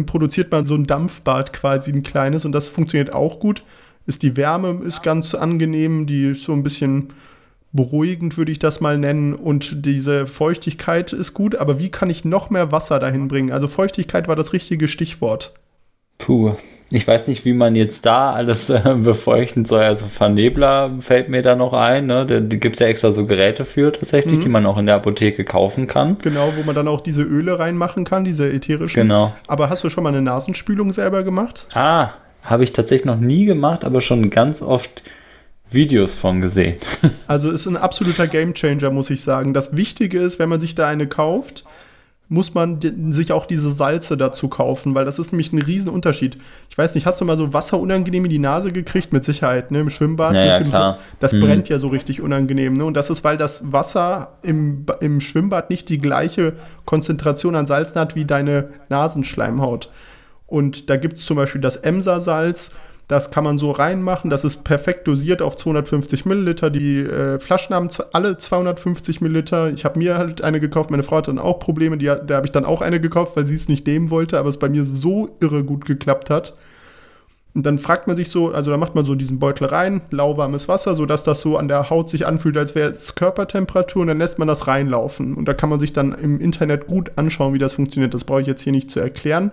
[0.06, 2.46] produziert man so ein Dampfbad quasi, ein kleines.
[2.46, 3.64] Und das funktioniert auch gut.
[4.08, 7.10] Ist die Wärme ist ganz angenehm, die ist so ein bisschen
[7.74, 9.34] beruhigend, würde ich das mal nennen.
[9.34, 13.52] Und diese Feuchtigkeit ist gut, aber wie kann ich noch mehr Wasser dahin bringen?
[13.52, 15.54] Also Feuchtigkeit war das richtige Stichwort.
[16.18, 16.54] Puh,
[16.92, 19.82] ich weiß nicht, wie man jetzt da alles äh, befeuchten soll.
[19.82, 22.06] Also Vernebler fällt mir da noch ein.
[22.06, 22.28] Ne?
[22.28, 24.42] Da, gibt es ja extra so Geräte für tatsächlich, Mhm.
[24.42, 26.18] die man auch in der Apotheke kaufen kann.
[26.22, 29.02] Genau, wo man dann auch diese Öle reinmachen kann, diese ätherischen.
[29.02, 29.34] Genau.
[29.48, 31.66] Aber hast du schon mal eine Nasenspülung selber gemacht?
[31.74, 32.10] Ah,
[32.44, 35.02] habe ich tatsächlich noch nie gemacht, aber schon ganz oft
[35.72, 36.78] Videos von gesehen.
[37.28, 39.54] Also ist ein absoluter Gamechanger, muss ich sagen.
[39.54, 41.64] Das Wichtige ist, wenn man sich da eine kauft,
[42.28, 42.80] muss man
[43.12, 46.38] sich auch diese Salze dazu kaufen, weil das ist nämlich ein Riesenunterschied.
[46.70, 49.12] Ich weiß nicht, hast du mal so wasserunangenehm in die Nase gekriegt?
[49.14, 49.80] Mit Sicherheit, ne?
[49.82, 50.34] Im Schwimmbad.
[50.34, 50.98] Ja, ja, klar.
[51.20, 51.40] Das Mhm.
[51.42, 52.86] brennt ja so richtig unangenehm, ne?
[52.86, 56.54] Und das ist, weil das Wasser im, im Schwimmbad nicht die gleiche
[56.86, 59.90] Konzentration an Salzen hat wie deine Nasenschleimhaut.
[60.48, 62.72] Und da gibt es zum Beispiel das Emser-Salz.
[63.12, 64.30] Das kann man so reinmachen.
[64.30, 66.70] Das ist perfekt dosiert auf 250 Milliliter.
[66.70, 69.70] Die äh, Flaschen haben alle 250 Milliliter.
[69.70, 70.92] Ich habe mir halt eine gekauft.
[70.92, 71.98] Meine Frau hat dann auch Probleme.
[71.98, 74.48] Die, da habe ich dann auch eine gekauft, weil sie es nicht nehmen wollte, aber
[74.48, 76.54] es bei mir so irre gut geklappt hat.
[77.54, 80.70] Und dann fragt man sich so, also da macht man so diesen Beutel rein, lauwarmes
[80.70, 84.20] Wasser, sodass das so an der Haut sich anfühlt, als wäre es Körpertemperatur und dann
[84.20, 85.36] lässt man das reinlaufen.
[85.36, 88.14] Und da kann man sich dann im Internet gut anschauen, wie das funktioniert.
[88.14, 89.52] Das brauche ich jetzt hier nicht zu erklären.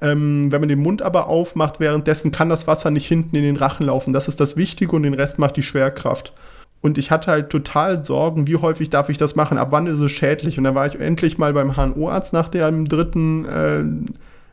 [0.00, 3.56] Ähm, wenn man den Mund aber aufmacht, währenddessen kann das Wasser nicht hinten in den
[3.56, 4.12] Rachen laufen.
[4.12, 6.32] Das ist das Wichtige und den Rest macht die Schwerkraft.
[6.80, 10.00] Und ich hatte halt total Sorgen, wie häufig darf ich das machen, ab wann ist
[10.00, 10.58] es schädlich.
[10.58, 13.84] Und dann war ich endlich mal beim HNO-Arzt nach äh,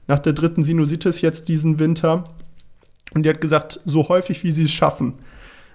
[0.07, 2.23] nach der dritten Sinusitis jetzt diesen Winter.
[3.13, 5.15] Und die hat gesagt, so häufig wie sie es schaffen.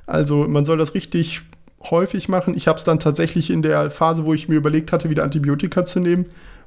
[0.06, 1.42] Also man soll das richtig
[1.90, 2.56] häufig machen.
[2.56, 5.84] Ich habe es dann tatsächlich in der Phase, wo ich mir überlegt hatte, wieder Antibiotika
[5.84, 6.26] zu nehmen,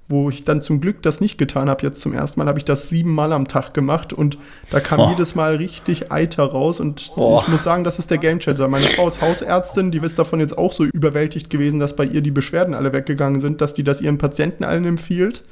[0.09, 1.83] wo ich dann zum Glück das nicht getan habe.
[1.85, 4.39] Jetzt zum ersten Mal habe ich das siebenmal am Tag gemacht und
[4.71, 5.09] da kam oh.
[5.11, 7.39] jedes Mal richtig Eiter raus und oh.
[7.43, 8.67] ich muss sagen, das ist der Gamechanger.
[8.67, 12.21] Meine Frau ist Hausärztin, die ist davon jetzt auch so überwältigt gewesen, dass bei ihr
[12.21, 15.43] die Beschwerden alle weggegangen sind, dass die das ihren Patienten allen empfiehlt.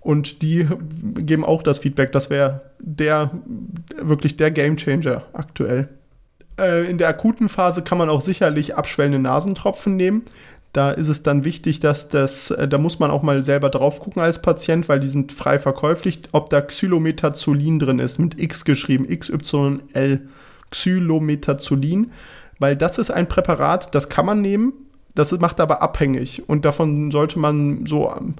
[0.00, 0.66] Und die
[1.16, 3.30] geben auch das Feedback, das wäre der
[4.00, 5.88] wirklich der Gamechanger aktuell.
[6.58, 10.22] Äh, in der akuten Phase kann man auch sicherlich abschwellende Nasentropfen nehmen.
[10.74, 14.00] Da ist es dann wichtig, dass das, äh, da muss man auch mal selber drauf
[14.00, 18.64] gucken als Patient, weil die sind frei verkäuflich, ob da Xylometazolin drin ist, mit X
[18.64, 20.26] geschrieben, XYL,
[20.70, 22.10] Xylometazolin,
[22.58, 24.72] weil das ist ein Präparat, das kann man nehmen,
[25.14, 28.34] das macht aber abhängig und davon sollte man so ähm,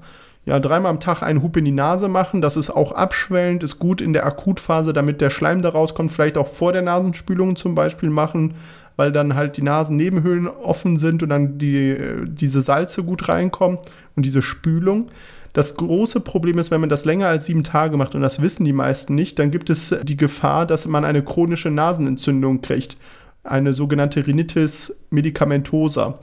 [0.45, 2.41] ja, dreimal am Tag einen Hub in die Nase machen.
[2.41, 6.11] Das ist auch abschwellend, ist gut in der Akutphase, damit der Schleim da rauskommt.
[6.11, 8.53] Vielleicht auch vor der Nasenspülung zum Beispiel machen
[8.95, 13.79] weil dann halt die Nasennebenhöhlen offen sind und dann die, diese Salze gut reinkommen
[14.15, 15.09] und diese Spülung.
[15.53, 18.65] Das große Problem ist, wenn man das länger als sieben Tage macht, und das wissen
[18.65, 22.97] die meisten nicht, dann gibt es die Gefahr, dass man eine chronische Nasenentzündung kriegt.
[23.43, 26.19] Eine sogenannte Rhinitis medicamentosa.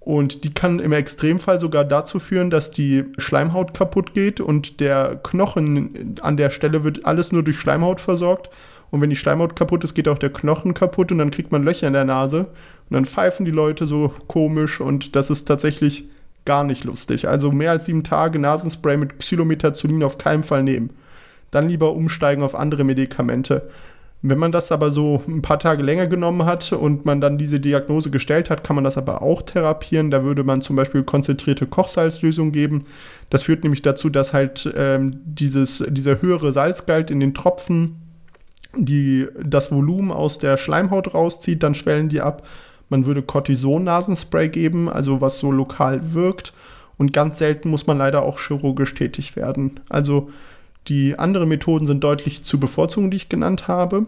[0.00, 5.20] Und die kann im Extremfall sogar dazu führen, dass die Schleimhaut kaputt geht und der
[5.22, 8.48] Knochen an der Stelle wird alles nur durch Schleimhaut versorgt
[8.90, 11.62] und wenn die Schleimhaut kaputt ist, geht auch der Knochen kaputt und dann kriegt man
[11.62, 12.40] Löcher in der Nase.
[12.40, 16.04] Und dann pfeifen die Leute so komisch und das ist tatsächlich
[16.44, 17.28] gar nicht lustig.
[17.28, 20.90] Also mehr als sieben Tage Nasenspray mit Xylometazolin auf keinen Fall nehmen.
[21.52, 23.68] Dann lieber umsteigen auf andere Medikamente.
[24.22, 27.58] Wenn man das aber so ein paar Tage länger genommen hat und man dann diese
[27.58, 30.10] Diagnose gestellt hat, kann man das aber auch therapieren.
[30.10, 32.84] Da würde man zum Beispiel konzentrierte Kochsalzlösung geben.
[33.30, 37.96] Das führt nämlich dazu, dass halt ähm, dieses, dieser höhere Salzgehalt in den Tropfen
[38.76, 42.46] die das Volumen aus der Schleimhaut rauszieht, dann schwellen die ab.
[42.88, 46.52] Man würde Cortison-Nasenspray geben, also was so lokal wirkt.
[46.96, 49.80] Und ganz selten muss man leider auch chirurgisch tätig werden.
[49.88, 50.30] Also
[50.88, 54.06] die anderen Methoden sind deutlich zu bevorzugen, die ich genannt habe.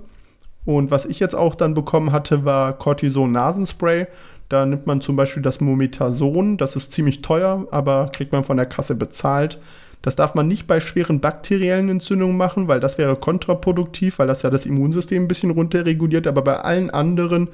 [0.65, 4.07] Und was ich jetzt auch dann bekommen hatte, war Cortison-Nasenspray.
[4.49, 8.59] Da nimmt man zum Beispiel das Mometason, das ist ziemlich teuer, aber kriegt man von
[8.59, 9.59] der Kasse bezahlt.
[10.03, 14.43] Das darf man nicht bei schweren bakteriellen Entzündungen machen, weil das wäre kontraproduktiv, weil das
[14.43, 16.27] ja das Immunsystem ein bisschen runterreguliert.
[16.27, 17.49] Aber bei allen anderen,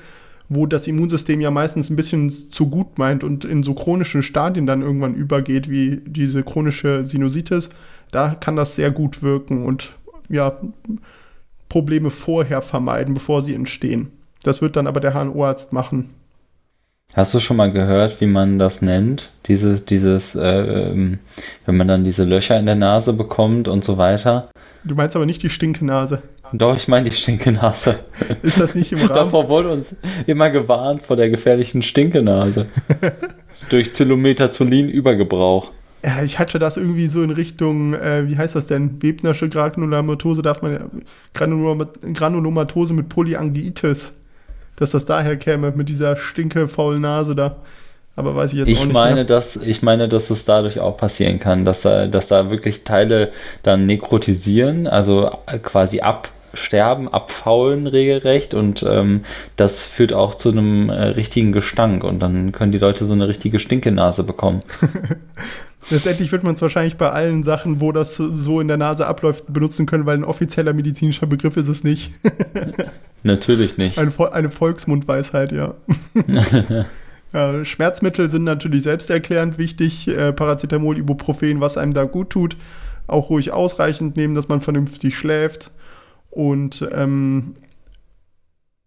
[0.49, 4.67] wo das Immunsystem ja meistens ein bisschen zu gut meint und in so chronischen Stadien
[4.67, 7.69] dann irgendwann übergeht, wie diese chronische Sinusitis,
[8.11, 9.93] da kann das sehr gut wirken und
[10.29, 10.53] ja,
[11.69, 14.11] Probleme vorher vermeiden, bevor sie entstehen.
[14.43, 16.11] Das wird dann aber der HNO-Arzt machen.
[17.15, 19.33] Hast du schon mal gehört, wie man das nennt?
[19.47, 21.19] Diese, dieses, äh, ähm,
[21.65, 24.51] wenn man dann diese Löcher in der Nase bekommt und so weiter.
[24.85, 26.23] Du meinst aber nicht die Stinkenase.
[26.53, 28.01] Doch, ich meine die Stinkenase.
[28.43, 29.15] Ist das nicht im Rahmen?
[29.15, 32.67] Davor wurde uns immer gewarnt vor der gefährlichen Stinkenase.
[33.71, 35.73] Durch Zylometazollin-Übergebrauch.
[36.05, 39.03] Ja, ich hatte das irgendwie so in Richtung, äh, wie heißt das denn?
[39.03, 41.03] Webnersche Granulomatose darf man
[41.35, 44.15] Granulomatose mit Polyangiitis
[44.79, 47.57] dass das daher käme mit dieser stinke, faulen Nase da.
[48.17, 49.25] Aber weiß ich jetzt ich auch nicht meine, mehr.
[49.25, 53.31] Dass, ich meine, dass es dadurch auch passieren kann, dass da, dass da wirklich Teile
[53.63, 55.31] dann nekrotisieren, also
[55.63, 62.19] quasi absterben, abfaulen regelrecht und ähm, das führt auch zu einem äh, richtigen Gestank und
[62.21, 64.61] dann können die Leute so eine richtige Stinkenase bekommen.
[65.91, 69.45] Letztendlich wird man es wahrscheinlich bei allen Sachen, wo das so in der Nase abläuft,
[69.53, 72.13] benutzen können, weil ein offizieller medizinischer Begriff ist es nicht.
[73.23, 73.99] Natürlich nicht.
[73.99, 75.75] Eine, eine Volksmundweisheit, ja.
[77.33, 77.65] ja.
[77.65, 80.09] Schmerzmittel sind natürlich selbsterklärend wichtig.
[80.09, 82.57] Äh, Paracetamol, Ibuprofen, was einem da gut tut.
[83.07, 85.73] Auch ruhig ausreichend nehmen, dass man vernünftig schläft.
[86.31, 87.57] Und ähm,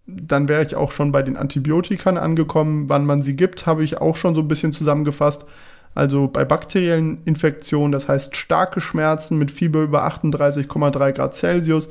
[0.08, 2.90] dann wäre ich auch schon bei den Antibiotikern angekommen.
[2.90, 5.46] Wann man sie gibt, habe ich auch schon so ein bisschen zusammengefasst.
[5.93, 11.89] Also bei bakteriellen Infektionen, das heißt starke Schmerzen mit Fieber über 38,3 Grad Celsius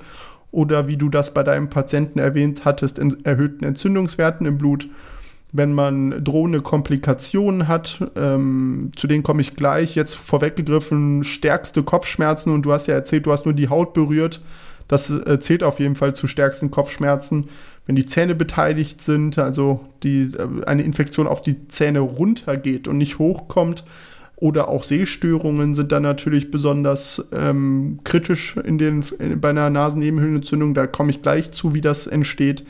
[0.50, 4.88] oder wie du das bei deinem Patienten erwähnt hattest, in erhöhten Entzündungswerten im Blut.
[5.52, 12.52] Wenn man drohende Komplikationen hat, ähm, zu denen komme ich gleich, jetzt vorweggegriffen, stärkste Kopfschmerzen
[12.52, 14.40] und du hast ja erzählt, du hast nur die Haut berührt.
[14.86, 17.48] Das äh, zählt auf jeden Fall zu stärksten Kopfschmerzen
[17.90, 22.98] wenn die Zähne beteiligt sind, also die, äh, eine Infektion auf die Zähne runtergeht und
[22.98, 23.83] nicht hochkommt,
[24.37, 30.72] oder auch Sehstörungen sind dann natürlich besonders ähm, kritisch in den, in, bei einer Nasennebenhöhlenentzündung.
[30.72, 32.64] Da komme ich gleich zu, wie das entsteht.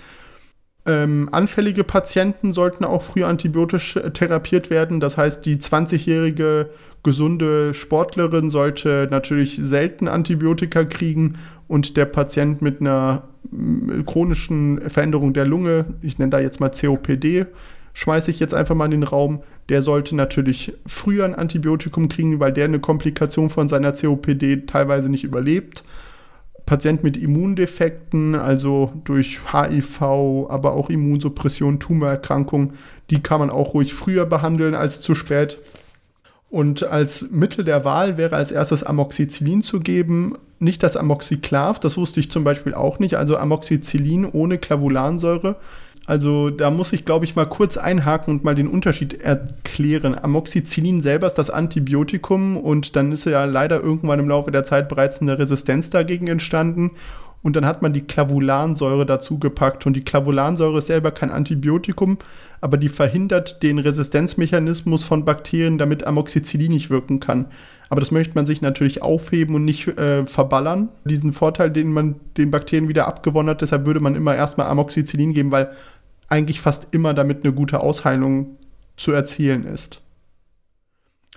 [0.87, 5.01] Ähm, anfällige Patienten sollten auch früh antibiotisch äh, therapiert werden.
[5.01, 6.71] Das heißt, die 20-jährige
[7.03, 13.30] gesunde Sportlerin sollte natürlich selten Antibiotika kriegen und der Patient mit einer
[14.07, 17.47] chronischen Veränderung der Lunge, ich nenne da jetzt mal COPD,
[17.95, 22.41] schmeiße ich jetzt einfach mal in den Raum, der sollte natürlich früher ein Antibiotikum kriegen,
[22.41, 25.85] weil der eine Komplikation von seiner COPD teilweise nicht überlebt.
[26.67, 30.03] Patient mit Immundefekten, also durch HIV,
[30.49, 32.75] aber auch Immunsuppression, Tumorerkrankungen,
[33.11, 35.59] die kann man auch ruhig früher behandeln als zu spät.
[36.51, 41.97] Und als Mittel der Wahl wäre als erstes Amoxicillin zu geben, nicht das Amoxiclav, das
[41.97, 45.57] wusste ich zum Beispiel auch nicht, also Amoxicillin ohne Clavulansäure.
[46.07, 50.19] Also da muss ich, glaube ich, mal kurz einhaken und mal den Unterschied erklären.
[50.19, 54.89] Amoxicillin selber ist das Antibiotikum und dann ist ja leider irgendwann im Laufe der Zeit
[54.89, 56.91] bereits eine Resistenz dagegen entstanden.
[57.43, 59.87] Und dann hat man die Clavulansäure dazu gepackt.
[59.87, 62.19] Und die Clavulansäure ist selber kein Antibiotikum,
[62.61, 67.47] aber die verhindert den Resistenzmechanismus von Bakterien, damit Amoxicillin nicht wirken kann.
[67.89, 72.17] Aber das möchte man sich natürlich aufheben und nicht äh, verballern, diesen Vorteil, den man
[72.37, 73.63] den Bakterien wieder abgewonnen hat.
[73.63, 75.71] Deshalb würde man immer erstmal Amoxicillin geben, weil
[76.29, 78.59] eigentlich fast immer damit eine gute Ausheilung
[78.97, 80.01] zu erzielen ist.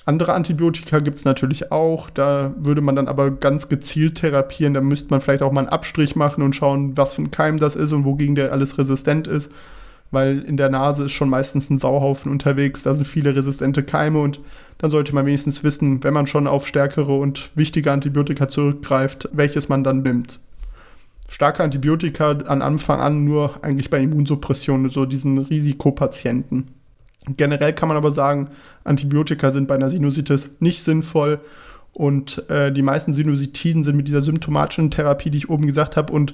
[0.05, 2.09] Andere Antibiotika gibt es natürlich auch.
[2.09, 4.73] Da würde man dann aber ganz gezielt therapieren.
[4.73, 7.57] Da müsste man vielleicht auch mal einen Abstrich machen und schauen, was für ein Keim
[7.57, 9.51] das ist und wogegen der alles resistent ist.
[10.11, 12.83] Weil in der Nase ist schon meistens ein Sauhaufen unterwegs.
[12.83, 14.41] Da sind viele resistente Keime und
[14.77, 19.69] dann sollte man wenigstens wissen, wenn man schon auf stärkere und wichtige Antibiotika zurückgreift, welches
[19.69, 20.39] man dann nimmt
[21.29, 26.67] starke Antibiotika an Anfang an nur eigentlich bei Immunsuppression, so diesen Risikopatienten.
[27.37, 28.49] Generell kann man aber sagen,
[28.83, 31.39] Antibiotika sind bei einer Sinusitis nicht sinnvoll
[31.93, 36.11] und äh, die meisten Sinusitiden sind mit dieser symptomatischen Therapie, die ich oben gesagt habe,
[36.11, 36.33] und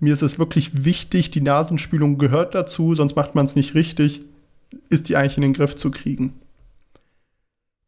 [0.00, 4.22] mir ist es wirklich wichtig, die Nasenspülung gehört dazu, sonst macht man es nicht richtig,
[4.88, 6.34] ist die eigentlich in den Griff zu kriegen.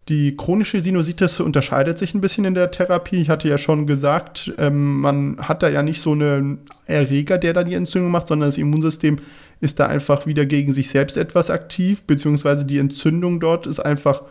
[0.08, 3.20] Die chronische Sinusitis unterscheidet sich ein bisschen in der Therapie.
[3.20, 7.52] Ich hatte ja schon gesagt, ähm, man hat da ja nicht so einen Erreger, der
[7.52, 9.18] da die Entzündung macht, sondern das Immunsystem
[9.60, 14.22] ist da einfach wieder gegen sich selbst etwas aktiv, beziehungsweise die Entzündung dort ist einfach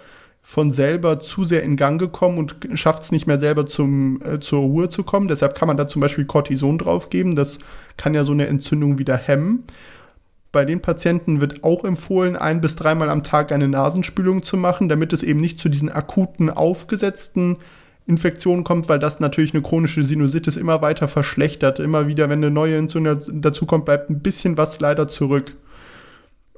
[0.42, 4.40] von selber zu sehr in Gang gekommen und schafft es nicht mehr selber zum, äh,
[4.40, 5.28] zur Ruhe zu kommen.
[5.28, 7.36] Deshalb kann man da zum Beispiel Cortison draufgeben.
[7.36, 7.60] Das
[7.98, 9.64] kann ja so eine Entzündung wieder hemmen.
[10.56, 14.88] Bei den Patienten wird auch empfohlen, ein bis dreimal am Tag eine Nasenspülung zu machen,
[14.88, 17.58] damit es eben nicht zu diesen akuten, aufgesetzten
[18.08, 21.82] Infektionen kommt, weil das natürlich eine chronische Sinusitis immer weiter verschlechtert.
[21.82, 25.58] Immer wieder, wenn eine neue Entzündung dazu kommt, bleibt ein bisschen was leider zurück.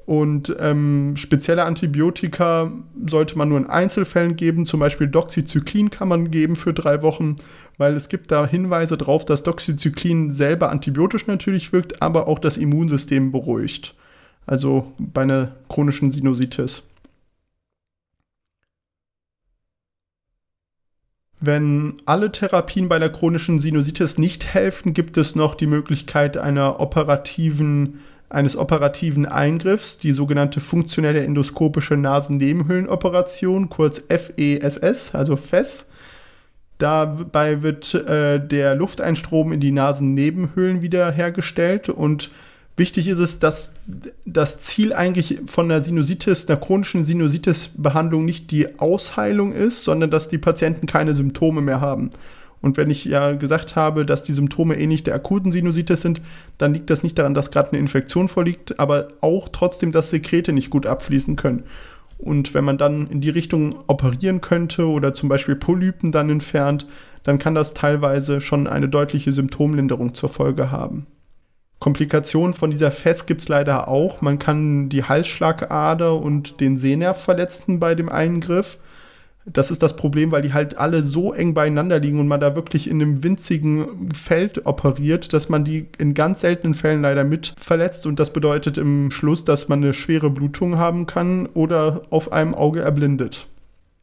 [0.07, 2.71] Und ähm, spezielle Antibiotika
[3.07, 4.65] sollte man nur in Einzelfällen geben.
[4.65, 7.35] Zum Beispiel Doxycyclin kann man geben für drei Wochen,
[7.77, 12.55] weil es gibt da Hinweise darauf, dass Doxycyclin selber antibiotisch natürlich wirkt, aber auch das
[12.55, 13.95] Immunsystem beruhigt.
[14.45, 16.83] Also bei einer chronischen Sinusitis.
[21.41, 26.79] Wenn alle Therapien bei der chronischen Sinusitis nicht helfen, gibt es noch die Möglichkeit einer
[26.79, 35.85] operativen eines operativen Eingriffs, die sogenannte funktionelle endoskopische Nasennebenhöhlenoperation, kurz FESS, also FES.
[36.77, 42.29] Dabei wird äh, der Lufteinstrom in die Nasennebenhöhlen wiederhergestellt und
[42.75, 43.71] wichtig ist es, dass
[44.25, 50.27] das Ziel eigentlich von der Sinusitis, einer chronischen Sinusitis-Behandlung nicht die Ausheilung ist, sondern dass
[50.27, 52.11] die Patienten keine Symptome mehr haben.
[52.61, 56.21] Und wenn ich ja gesagt habe, dass die Symptome ähnlich der akuten Sinusitis sind,
[56.57, 60.53] dann liegt das nicht daran, dass gerade eine Infektion vorliegt, aber auch trotzdem, dass Sekrete
[60.53, 61.63] nicht gut abfließen können.
[62.17, 66.87] Und wenn man dann in die Richtung operieren könnte oder zum Beispiel Polypen dann entfernt,
[67.23, 71.05] dann kann das teilweise schon eine deutliche Symptomlinderung zur Folge haben.
[71.79, 74.21] Komplikationen von dieser Fest gibt es leider auch.
[74.21, 78.79] Man kann die Halsschlagader und den Sehnerv verletzen bei dem Eingriff
[79.51, 82.55] das ist das Problem, weil die halt alle so eng beieinander liegen und man da
[82.55, 87.53] wirklich in einem winzigen Feld operiert, dass man die in ganz seltenen Fällen leider mit
[87.57, 92.31] verletzt und das bedeutet im Schluss, dass man eine schwere Blutung haben kann oder auf
[92.31, 93.47] einem Auge erblindet.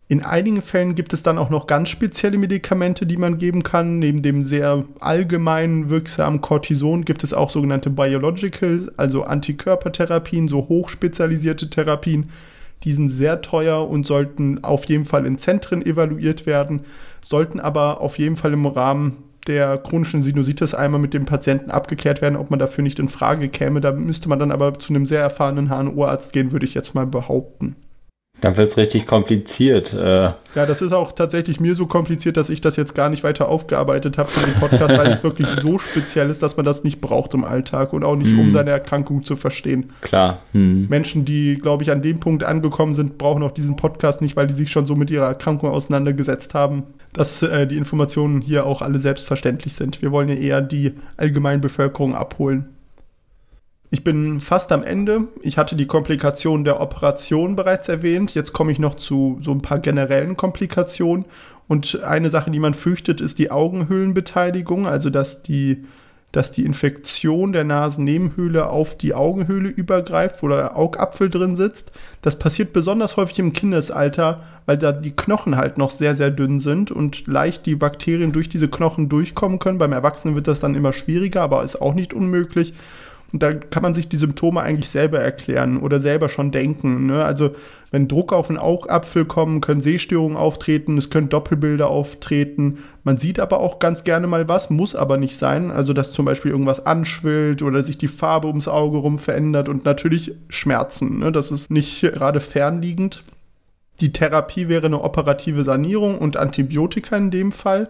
[0.06, 3.98] In einigen Fällen gibt es dann auch noch ganz spezielle Medikamente, die man geben kann.
[3.98, 11.70] Neben dem sehr allgemein wirksamen Cortison gibt es auch sogenannte Biological, also Antikörpertherapien, so hochspezialisierte
[11.70, 12.28] Therapien,
[12.84, 16.82] die sind sehr teuer und sollten auf jeden Fall in Zentren evaluiert werden,
[17.22, 22.22] sollten aber auf jeden Fall im Rahmen der chronischen Sinusitis einmal mit dem Patienten abgeklärt
[22.22, 23.80] werden, ob man dafür nicht in Frage käme.
[23.80, 27.06] Da müsste man dann aber zu einem sehr erfahrenen HNO-Arzt gehen, würde ich jetzt mal
[27.06, 27.76] behaupten.
[28.40, 29.94] Dann wird es richtig kompliziert.
[29.94, 30.32] Äh.
[30.54, 33.48] Ja, das ist auch tatsächlich mir so kompliziert, dass ich das jetzt gar nicht weiter
[33.48, 37.00] aufgearbeitet habe für den Podcast, weil es wirklich so speziell ist, dass man das nicht
[37.00, 38.40] braucht im Alltag und auch nicht, hm.
[38.40, 39.92] um seine Erkrankung zu verstehen.
[40.00, 40.42] Klar.
[40.52, 40.88] Hm.
[40.88, 44.46] Menschen, die, glaube ich, an dem Punkt angekommen sind, brauchen auch diesen Podcast nicht, weil
[44.46, 46.82] die sich schon so mit ihrer Erkrankung auseinandergesetzt haben,
[47.12, 50.02] dass äh, die Informationen hier auch alle selbstverständlich sind.
[50.02, 52.68] Wir wollen ja eher die allgemeine Bevölkerung abholen.
[53.94, 55.28] Ich bin fast am Ende.
[55.40, 58.34] Ich hatte die Komplikation der Operation bereits erwähnt.
[58.34, 61.26] Jetzt komme ich noch zu so ein paar generellen Komplikationen.
[61.68, 65.84] Und eine Sache, die man fürchtet, ist die Augenhöhlenbeteiligung, also dass die
[66.32, 71.92] dass die Infektion der Nasennebenhöhle auf die Augenhöhle übergreift, wo der Augapfel drin sitzt.
[72.22, 76.58] Das passiert besonders häufig im Kindesalter, weil da die Knochen halt noch sehr, sehr dünn
[76.58, 79.78] sind und leicht die Bakterien durch diese Knochen durchkommen können.
[79.78, 82.74] Beim Erwachsenen wird das dann immer schwieriger, aber ist auch nicht unmöglich.
[83.32, 87.06] Und da kann man sich die Symptome eigentlich selber erklären oder selber schon denken.
[87.06, 87.24] Ne?
[87.24, 87.50] Also
[87.90, 92.78] wenn Druck auf den Augapfel kommen, können Sehstörungen auftreten, es können Doppelbilder auftreten.
[93.02, 95.70] Man sieht aber auch ganz gerne mal was, muss aber nicht sein.
[95.70, 99.84] Also dass zum Beispiel irgendwas anschwillt oder sich die Farbe ums Auge rum verändert und
[99.84, 101.18] natürlich Schmerzen.
[101.18, 101.32] Ne?
[101.32, 103.24] Das ist nicht gerade fernliegend.
[104.00, 107.88] Die Therapie wäre eine operative Sanierung und Antibiotika in dem Fall.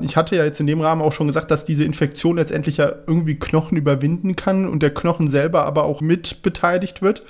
[0.00, 2.92] Ich hatte ja jetzt in dem Rahmen auch schon gesagt, dass diese Infektion letztendlich ja
[3.06, 7.22] irgendwie Knochen überwinden kann und der Knochen selber aber auch mit beteiligt wird.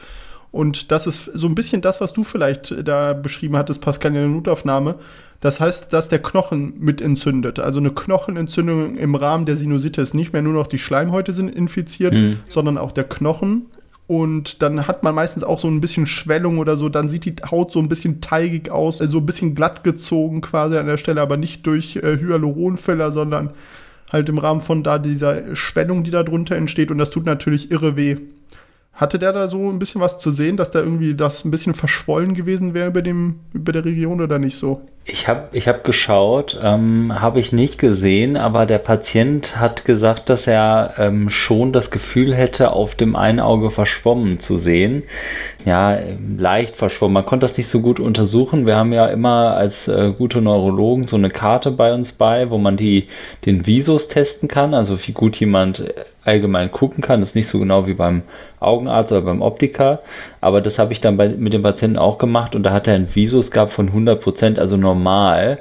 [0.50, 4.14] Und das ist so ein bisschen das, was du vielleicht da beschrieben hattest, Pascal, in
[4.14, 4.94] der Notaufnahme.
[5.40, 7.58] Das heißt, dass der Knochen mit entzündet.
[7.58, 10.14] Also eine Knochenentzündung im Rahmen der Sinusitis.
[10.14, 12.38] Nicht mehr nur noch die Schleimhäute sind infiziert, mhm.
[12.48, 13.66] sondern auch der Knochen.
[14.06, 16.88] Und dann hat man meistens auch so ein bisschen Schwellung oder so.
[16.90, 20.76] Dann sieht die Haut so ein bisschen teigig aus, so ein bisschen glatt gezogen quasi
[20.76, 23.50] an der Stelle, aber nicht durch äh, Hyaluronfiller, sondern
[24.12, 26.90] halt im Rahmen von da dieser Schwellung, die da drunter entsteht.
[26.90, 28.16] Und das tut natürlich irre weh.
[28.94, 31.74] Hatte der da so ein bisschen was zu sehen, dass da irgendwie das ein bisschen
[31.74, 33.02] verschwollen gewesen wäre über,
[33.52, 34.82] über der Region oder nicht so?
[35.06, 40.30] Ich habe ich hab geschaut, ähm, habe ich nicht gesehen, aber der Patient hat gesagt,
[40.30, 45.02] dass er ähm, schon das Gefühl hätte, auf dem einen Auge verschwommen zu sehen.
[45.66, 45.98] Ja,
[46.38, 47.14] leicht verschwommen.
[47.14, 48.64] Man konnte das nicht so gut untersuchen.
[48.64, 52.56] Wir haben ja immer als äh, gute Neurologen so eine Karte bei uns bei, wo
[52.56, 53.08] man die,
[53.44, 55.84] den Visus testen kann, also wie gut jemand
[56.24, 57.20] allgemein gucken kann.
[57.20, 58.22] Das ist nicht so genau wie beim
[58.64, 60.00] Augenarzt oder beim Optiker.
[60.40, 62.94] Aber das habe ich dann bei, mit dem Patienten auch gemacht und da hat er
[62.94, 65.58] ein Visus gehabt von 100 Prozent, also normal.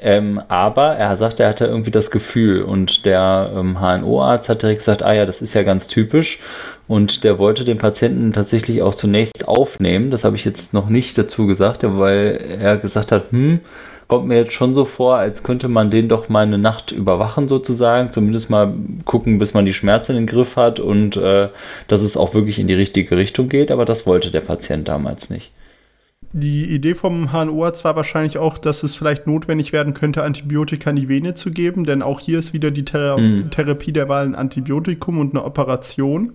[0.00, 4.80] Ähm, aber er sagte, er hatte irgendwie das Gefühl und der ähm, HNO-Arzt hat direkt
[4.80, 6.38] gesagt, ah ja, das ist ja ganz typisch
[6.86, 10.10] und der wollte den Patienten tatsächlich auch zunächst aufnehmen.
[10.12, 13.60] Das habe ich jetzt noch nicht dazu gesagt, weil er gesagt hat, hm,
[14.08, 17.46] kommt mir jetzt schon so vor, als könnte man den doch mal eine Nacht überwachen
[17.46, 18.72] sozusagen, zumindest mal
[19.04, 21.50] gucken, bis man die Schmerzen in den Griff hat und äh,
[21.88, 25.28] dass es auch wirklich in die richtige Richtung geht, aber das wollte der Patient damals
[25.28, 25.52] nicht.
[26.32, 30.96] Die Idee vom HNO-Arzt war wahrscheinlich auch, dass es vielleicht notwendig werden könnte, Antibiotika in
[30.96, 33.50] die Vene zu geben, denn auch hier ist wieder die Thera mhm.
[33.50, 36.32] Therapie der Wahl ein Antibiotikum und eine Operation.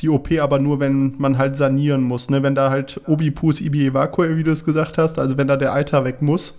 [0.00, 2.42] Die OP aber nur, wenn man halt sanieren muss, ne?
[2.42, 5.74] wenn da halt Obipus ibi evacue, wie du es gesagt hast, also wenn da der
[5.74, 6.58] Eiter weg muss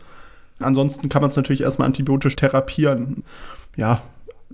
[0.59, 3.23] Ansonsten kann man es natürlich erstmal antibiotisch therapieren.
[3.75, 4.01] Ja,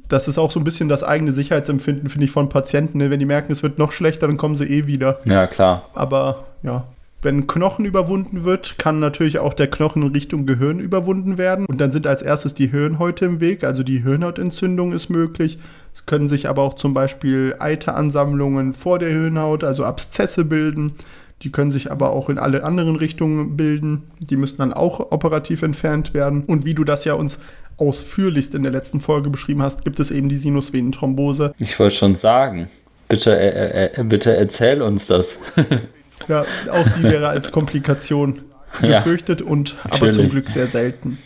[0.07, 2.97] das ist auch so ein bisschen das eigene Sicherheitsempfinden, finde ich, von Patienten.
[2.97, 3.09] Ne?
[3.09, 5.19] Wenn die merken, es wird noch schlechter, dann kommen sie eh wieder.
[5.25, 5.89] Ja, klar.
[5.93, 6.85] Aber ja,
[7.21, 11.65] wenn Knochen überwunden wird, kann natürlich auch der Knochen in Richtung Gehirn überwunden werden.
[11.65, 15.59] Und dann sind als erstes die Hirnhäute im Weg, also die Hirnhautentzündung ist möglich.
[15.93, 20.93] Es können sich aber auch zum Beispiel Eiteransammlungen vor der Hirnhaut, also Abszesse bilden.
[21.41, 24.11] Die können sich aber auch in alle anderen Richtungen bilden.
[24.19, 26.43] Die müssen dann auch operativ entfernt werden.
[26.43, 27.39] Und wie du das ja uns
[27.77, 31.53] ausführlichst in der letzten Folge beschrieben hast, gibt es eben die Sinusvenenthrombose.
[31.57, 32.69] Ich wollte schon sagen,
[33.07, 35.37] bitte, äh, äh, bitte erzähl uns das.
[36.27, 38.41] ja, auch die wäre als Komplikation
[38.81, 41.17] gefürchtet ja, und aber zum Glück sehr selten.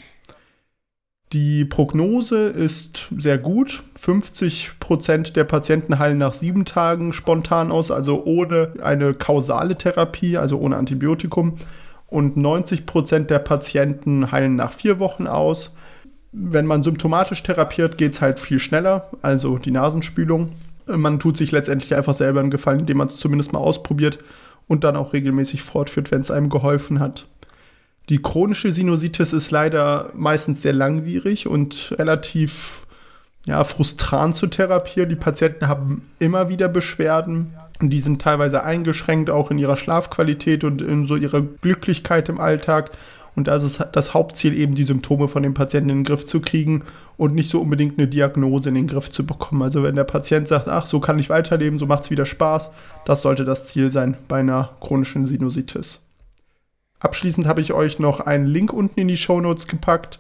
[1.34, 3.82] Die Prognose ist sehr gut.
[4.00, 10.38] 50 Prozent der Patienten heilen nach sieben Tagen spontan aus, also ohne eine kausale Therapie,
[10.38, 11.56] also ohne Antibiotikum.
[12.06, 15.74] Und 90 Prozent der Patienten heilen nach vier Wochen aus.
[16.32, 20.52] Wenn man symptomatisch therapiert, geht es halt viel schneller, also die Nasenspülung.
[20.86, 24.20] Man tut sich letztendlich einfach selber einen Gefallen, indem man es zumindest mal ausprobiert
[24.68, 27.26] und dann auch regelmäßig fortführt, wenn es einem geholfen hat.
[28.10, 32.86] Die chronische Sinusitis ist leider meistens sehr langwierig und relativ
[33.46, 35.10] ja, frustrant zu therapieren.
[35.10, 37.54] Die Patienten haben immer wieder Beschwerden.
[37.82, 42.40] Und die sind teilweise eingeschränkt, auch in ihrer Schlafqualität und in so ihrer Glücklichkeit im
[42.40, 42.92] Alltag.
[43.36, 46.26] Und da ist es das Hauptziel, eben die Symptome von den Patienten in den Griff
[46.26, 46.84] zu kriegen
[47.18, 49.64] und nicht so unbedingt eine Diagnose in den Griff zu bekommen.
[49.64, 52.72] Also wenn der Patient sagt, ach, so kann ich weiterleben, so macht es wieder Spaß,
[53.06, 56.02] das sollte das Ziel sein bei einer chronischen Sinusitis.
[57.04, 60.20] Abschließend habe ich euch noch einen Link unten in die Show Notes gepackt.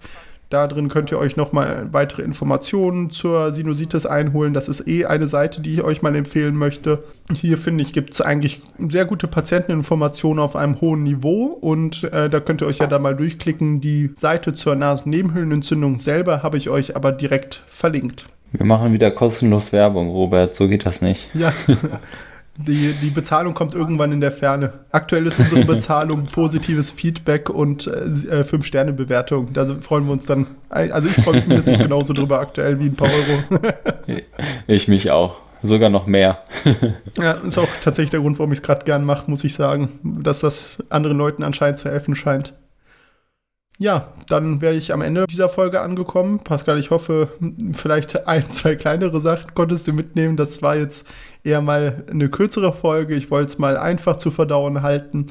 [0.49, 4.53] Da drin könnt ihr euch nochmal weitere Informationen zur Sinusitis einholen.
[4.53, 7.03] Das ist eh eine Seite, die ich euch mal empfehlen möchte.
[7.34, 12.29] Hier finde ich, gibt es eigentlich sehr gute Patienteninformationen auf einem hohen Niveau und äh,
[12.29, 13.81] da könnt ihr euch ja da mal durchklicken.
[13.81, 18.25] Die Seite zur Nasennebenhöhlenentzündung selber habe ich euch aber direkt verlinkt.
[18.51, 20.53] Wir machen wieder kostenlos Werbung, Robert.
[20.53, 21.29] So geht das nicht.
[21.34, 21.51] Ja.
[22.56, 24.74] Die, die Bezahlung kommt irgendwann in der Ferne.
[24.91, 29.54] Aktuell ist unsere Bezahlung positives Feedback und äh, 5-Sterne-Bewertung.
[29.54, 30.45] Da freuen wir uns dann.
[30.70, 33.60] Also ich freue mich mindestens genauso drüber aktuell wie ein paar Euro.
[34.68, 35.38] ich mich auch.
[35.64, 36.39] Sogar noch mehr.
[37.18, 39.89] ja, ist auch tatsächlich der Grund, warum ich es gerade gern mache, muss ich sagen.
[40.04, 42.54] Dass das anderen Leuten anscheinend zu helfen scheint.
[43.80, 46.39] Ja, dann wäre ich am Ende dieser Folge angekommen.
[46.39, 47.30] Pascal, ich hoffe,
[47.74, 50.38] vielleicht ein, zwei kleinere Sachen konntest du mitnehmen.
[50.38, 51.07] Das war jetzt
[51.43, 53.15] eher mal eine kürzere Folge.
[53.15, 55.28] Ich wollte es mal einfach zu verdauen halten.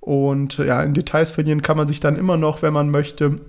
[0.00, 3.40] Und ja, in Details verlieren kann man sich dann immer noch, wenn man möchte.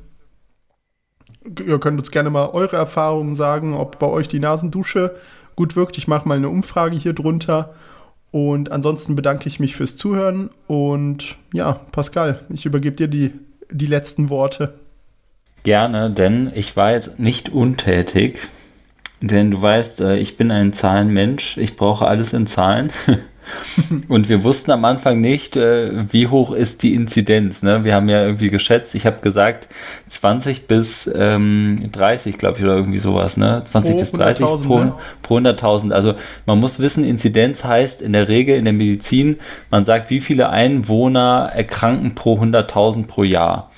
[1.65, 5.15] Ihr könnt uns gerne mal eure Erfahrungen sagen, ob bei euch die Nasendusche
[5.55, 5.97] gut wirkt.
[5.97, 7.73] Ich mache mal eine Umfrage hier drunter.
[8.31, 10.51] Und ansonsten bedanke ich mich fürs Zuhören.
[10.67, 13.33] Und ja, Pascal, ich übergebe dir die
[13.71, 14.79] die letzten Worte.
[15.63, 18.39] Gerne, denn ich war jetzt nicht untätig.
[19.19, 21.57] Denn du weißt, äh, ich bin ein Zahlenmensch.
[21.57, 22.91] Ich brauche alles in Zahlen.
[24.07, 27.63] Und wir wussten am Anfang nicht, äh, wie hoch ist die Inzidenz.
[27.63, 27.83] Ne?
[27.83, 29.67] Wir haben ja irgendwie geschätzt, ich habe gesagt
[30.07, 33.37] 20 bis ähm, 30, glaube ich, oder irgendwie sowas.
[33.37, 33.63] Ne?
[33.65, 34.93] 20 pro bis 30 pro, ne?
[35.21, 35.91] pro 100.000.
[35.91, 39.39] Also man muss wissen, Inzidenz heißt in der Regel in der Medizin,
[39.69, 43.71] man sagt, wie viele Einwohner erkranken pro 100.000 pro Jahr.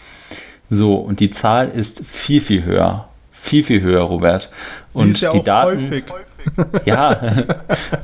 [0.69, 3.09] So, und die Zahl ist viel, viel höher.
[3.31, 4.51] Viel, viel höher, Robert.
[4.93, 6.03] Und Sie ist ja die auch Daten, häufig.
[6.85, 7.45] Ja,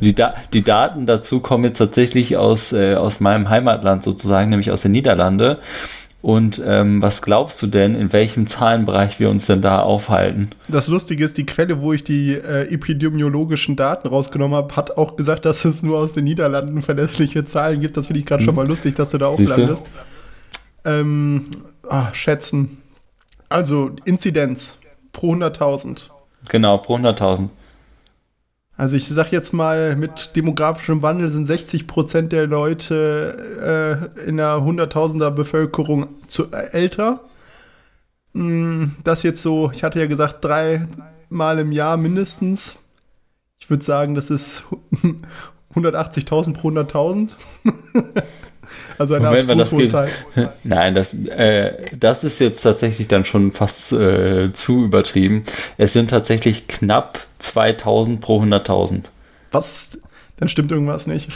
[0.01, 4.71] die, da die Daten dazu kommen jetzt tatsächlich aus, äh, aus meinem Heimatland sozusagen, nämlich
[4.71, 5.59] aus den Niederlande.
[6.25, 10.49] Und ähm, was glaubst du denn, in welchem Zahlenbereich wir uns denn da aufhalten?
[10.67, 15.17] Das Lustige ist, die Quelle, wo ich die äh, epidemiologischen Daten rausgenommen habe, hat auch
[15.17, 17.95] gesagt, dass es nur aus den Niederlanden verlässliche Zahlen gibt.
[17.95, 18.45] Das finde ich gerade hm.
[18.45, 19.61] schon mal lustig, dass du da auch Siehste?
[19.61, 19.85] landest.
[20.83, 21.45] Ähm,
[21.87, 22.81] ach, schätzen.
[23.47, 24.79] Also Inzidenz
[25.11, 26.09] pro 100.000.
[26.49, 27.49] Genau, pro 100.000.
[28.77, 34.37] Also ich sag jetzt mal, mit demografischem Wandel sind 60 Prozent der Leute äh, in
[34.37, 37.21] der Hunderttausender Bevölkerung zu, äh, älter.
[38.33, 42.79] Hm, das jetzt so, ich hatte ja gesagt, dreimal im Jahr mindestens.
[43.59, 44.63] Ich würde sagen, das ist
[45.73, 47.31] 180.000 pro 100.000.
[48.97, 50.09] Also eine Moment, hohe Zahl.
[50.63, 55.43] Nein, das, äh, das ist jetzt tatsächlich dann schon fast äh, zu übertrieben.
[55.77, 59.03] Es sind tatsächlich knapp 2000 pro 100.000.
[59.51, 59.97] Was?
[60.37, 61.29] Dann stimmt irgendwas nicht.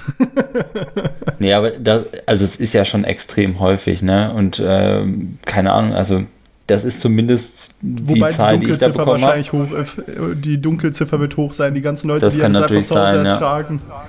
[1.40, 4.34] nee, aber das, also es ist ja schon extrem häufig, ne?
[4.34, 5.04] Und äh,
[5.46, 6.26] keine Ahnung, also
[6.68, 10.62] das ist zumindest die Wobei Zahl, die, die ich da bekommen wahrscheinlich hoch, äh, die
[10.62, 13.26] Dunkelziffer wird hoch sein, die ganzen Leute, das die kann das einfach zu Hause sein,
[13.26, 13.82] ertragen.
[13.88, 14.04] Ja.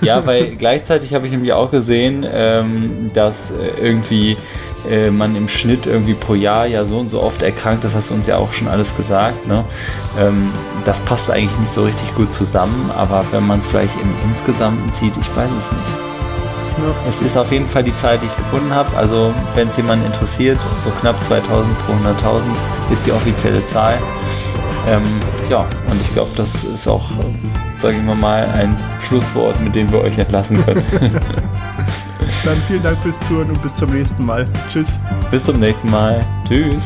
[0.00, 4.36] Ja, weil gleichzeitig habe ich nämlich auch gesehen, ähm, dass äh, irgendwie
[4.88, 8.10] äh, man im Schnitt irgendwie pro Jahr ja so und so oft erkrankt, das hast
[8.10, 9.46] du uns ja auch schon alles gesagt.
[9.46, 9.64] Ne?
[10.18, 10.50] Ähm,
[10.84, 14.90] das passt eigentlich nicht so richtig gut zusammen, aber wenn man es vielleicht im Insgesamten
[14.92, 16.10] sieht, ich weiß es nicht.
[17.06, 18.96] Es ist auf jeden Fall die Zahl, die ich gefunden habe.
[18.96, 22.44] Also, wenn es jemanden interessiert, so knapp 2000 pro 100.000
[22.90, 23.98] ist die offizielle Zahl.
[24.88, 25.02] Ähm,
[25.48, 27.10] ja, und ich glaube, das ist auch,
[27.80, 30.84] sagen wir mal, ein Schlusswort, mit dem wir euch entlassen können.
[32.44, 34.44] Dann vielen Dank fürs Touren und bis zum nächsten Mal.
[34.70, 34.98] Tschüss.
[35.30, 36.20] Bis zum nächsten Mal.
[36.48, 36.84] Tschüss.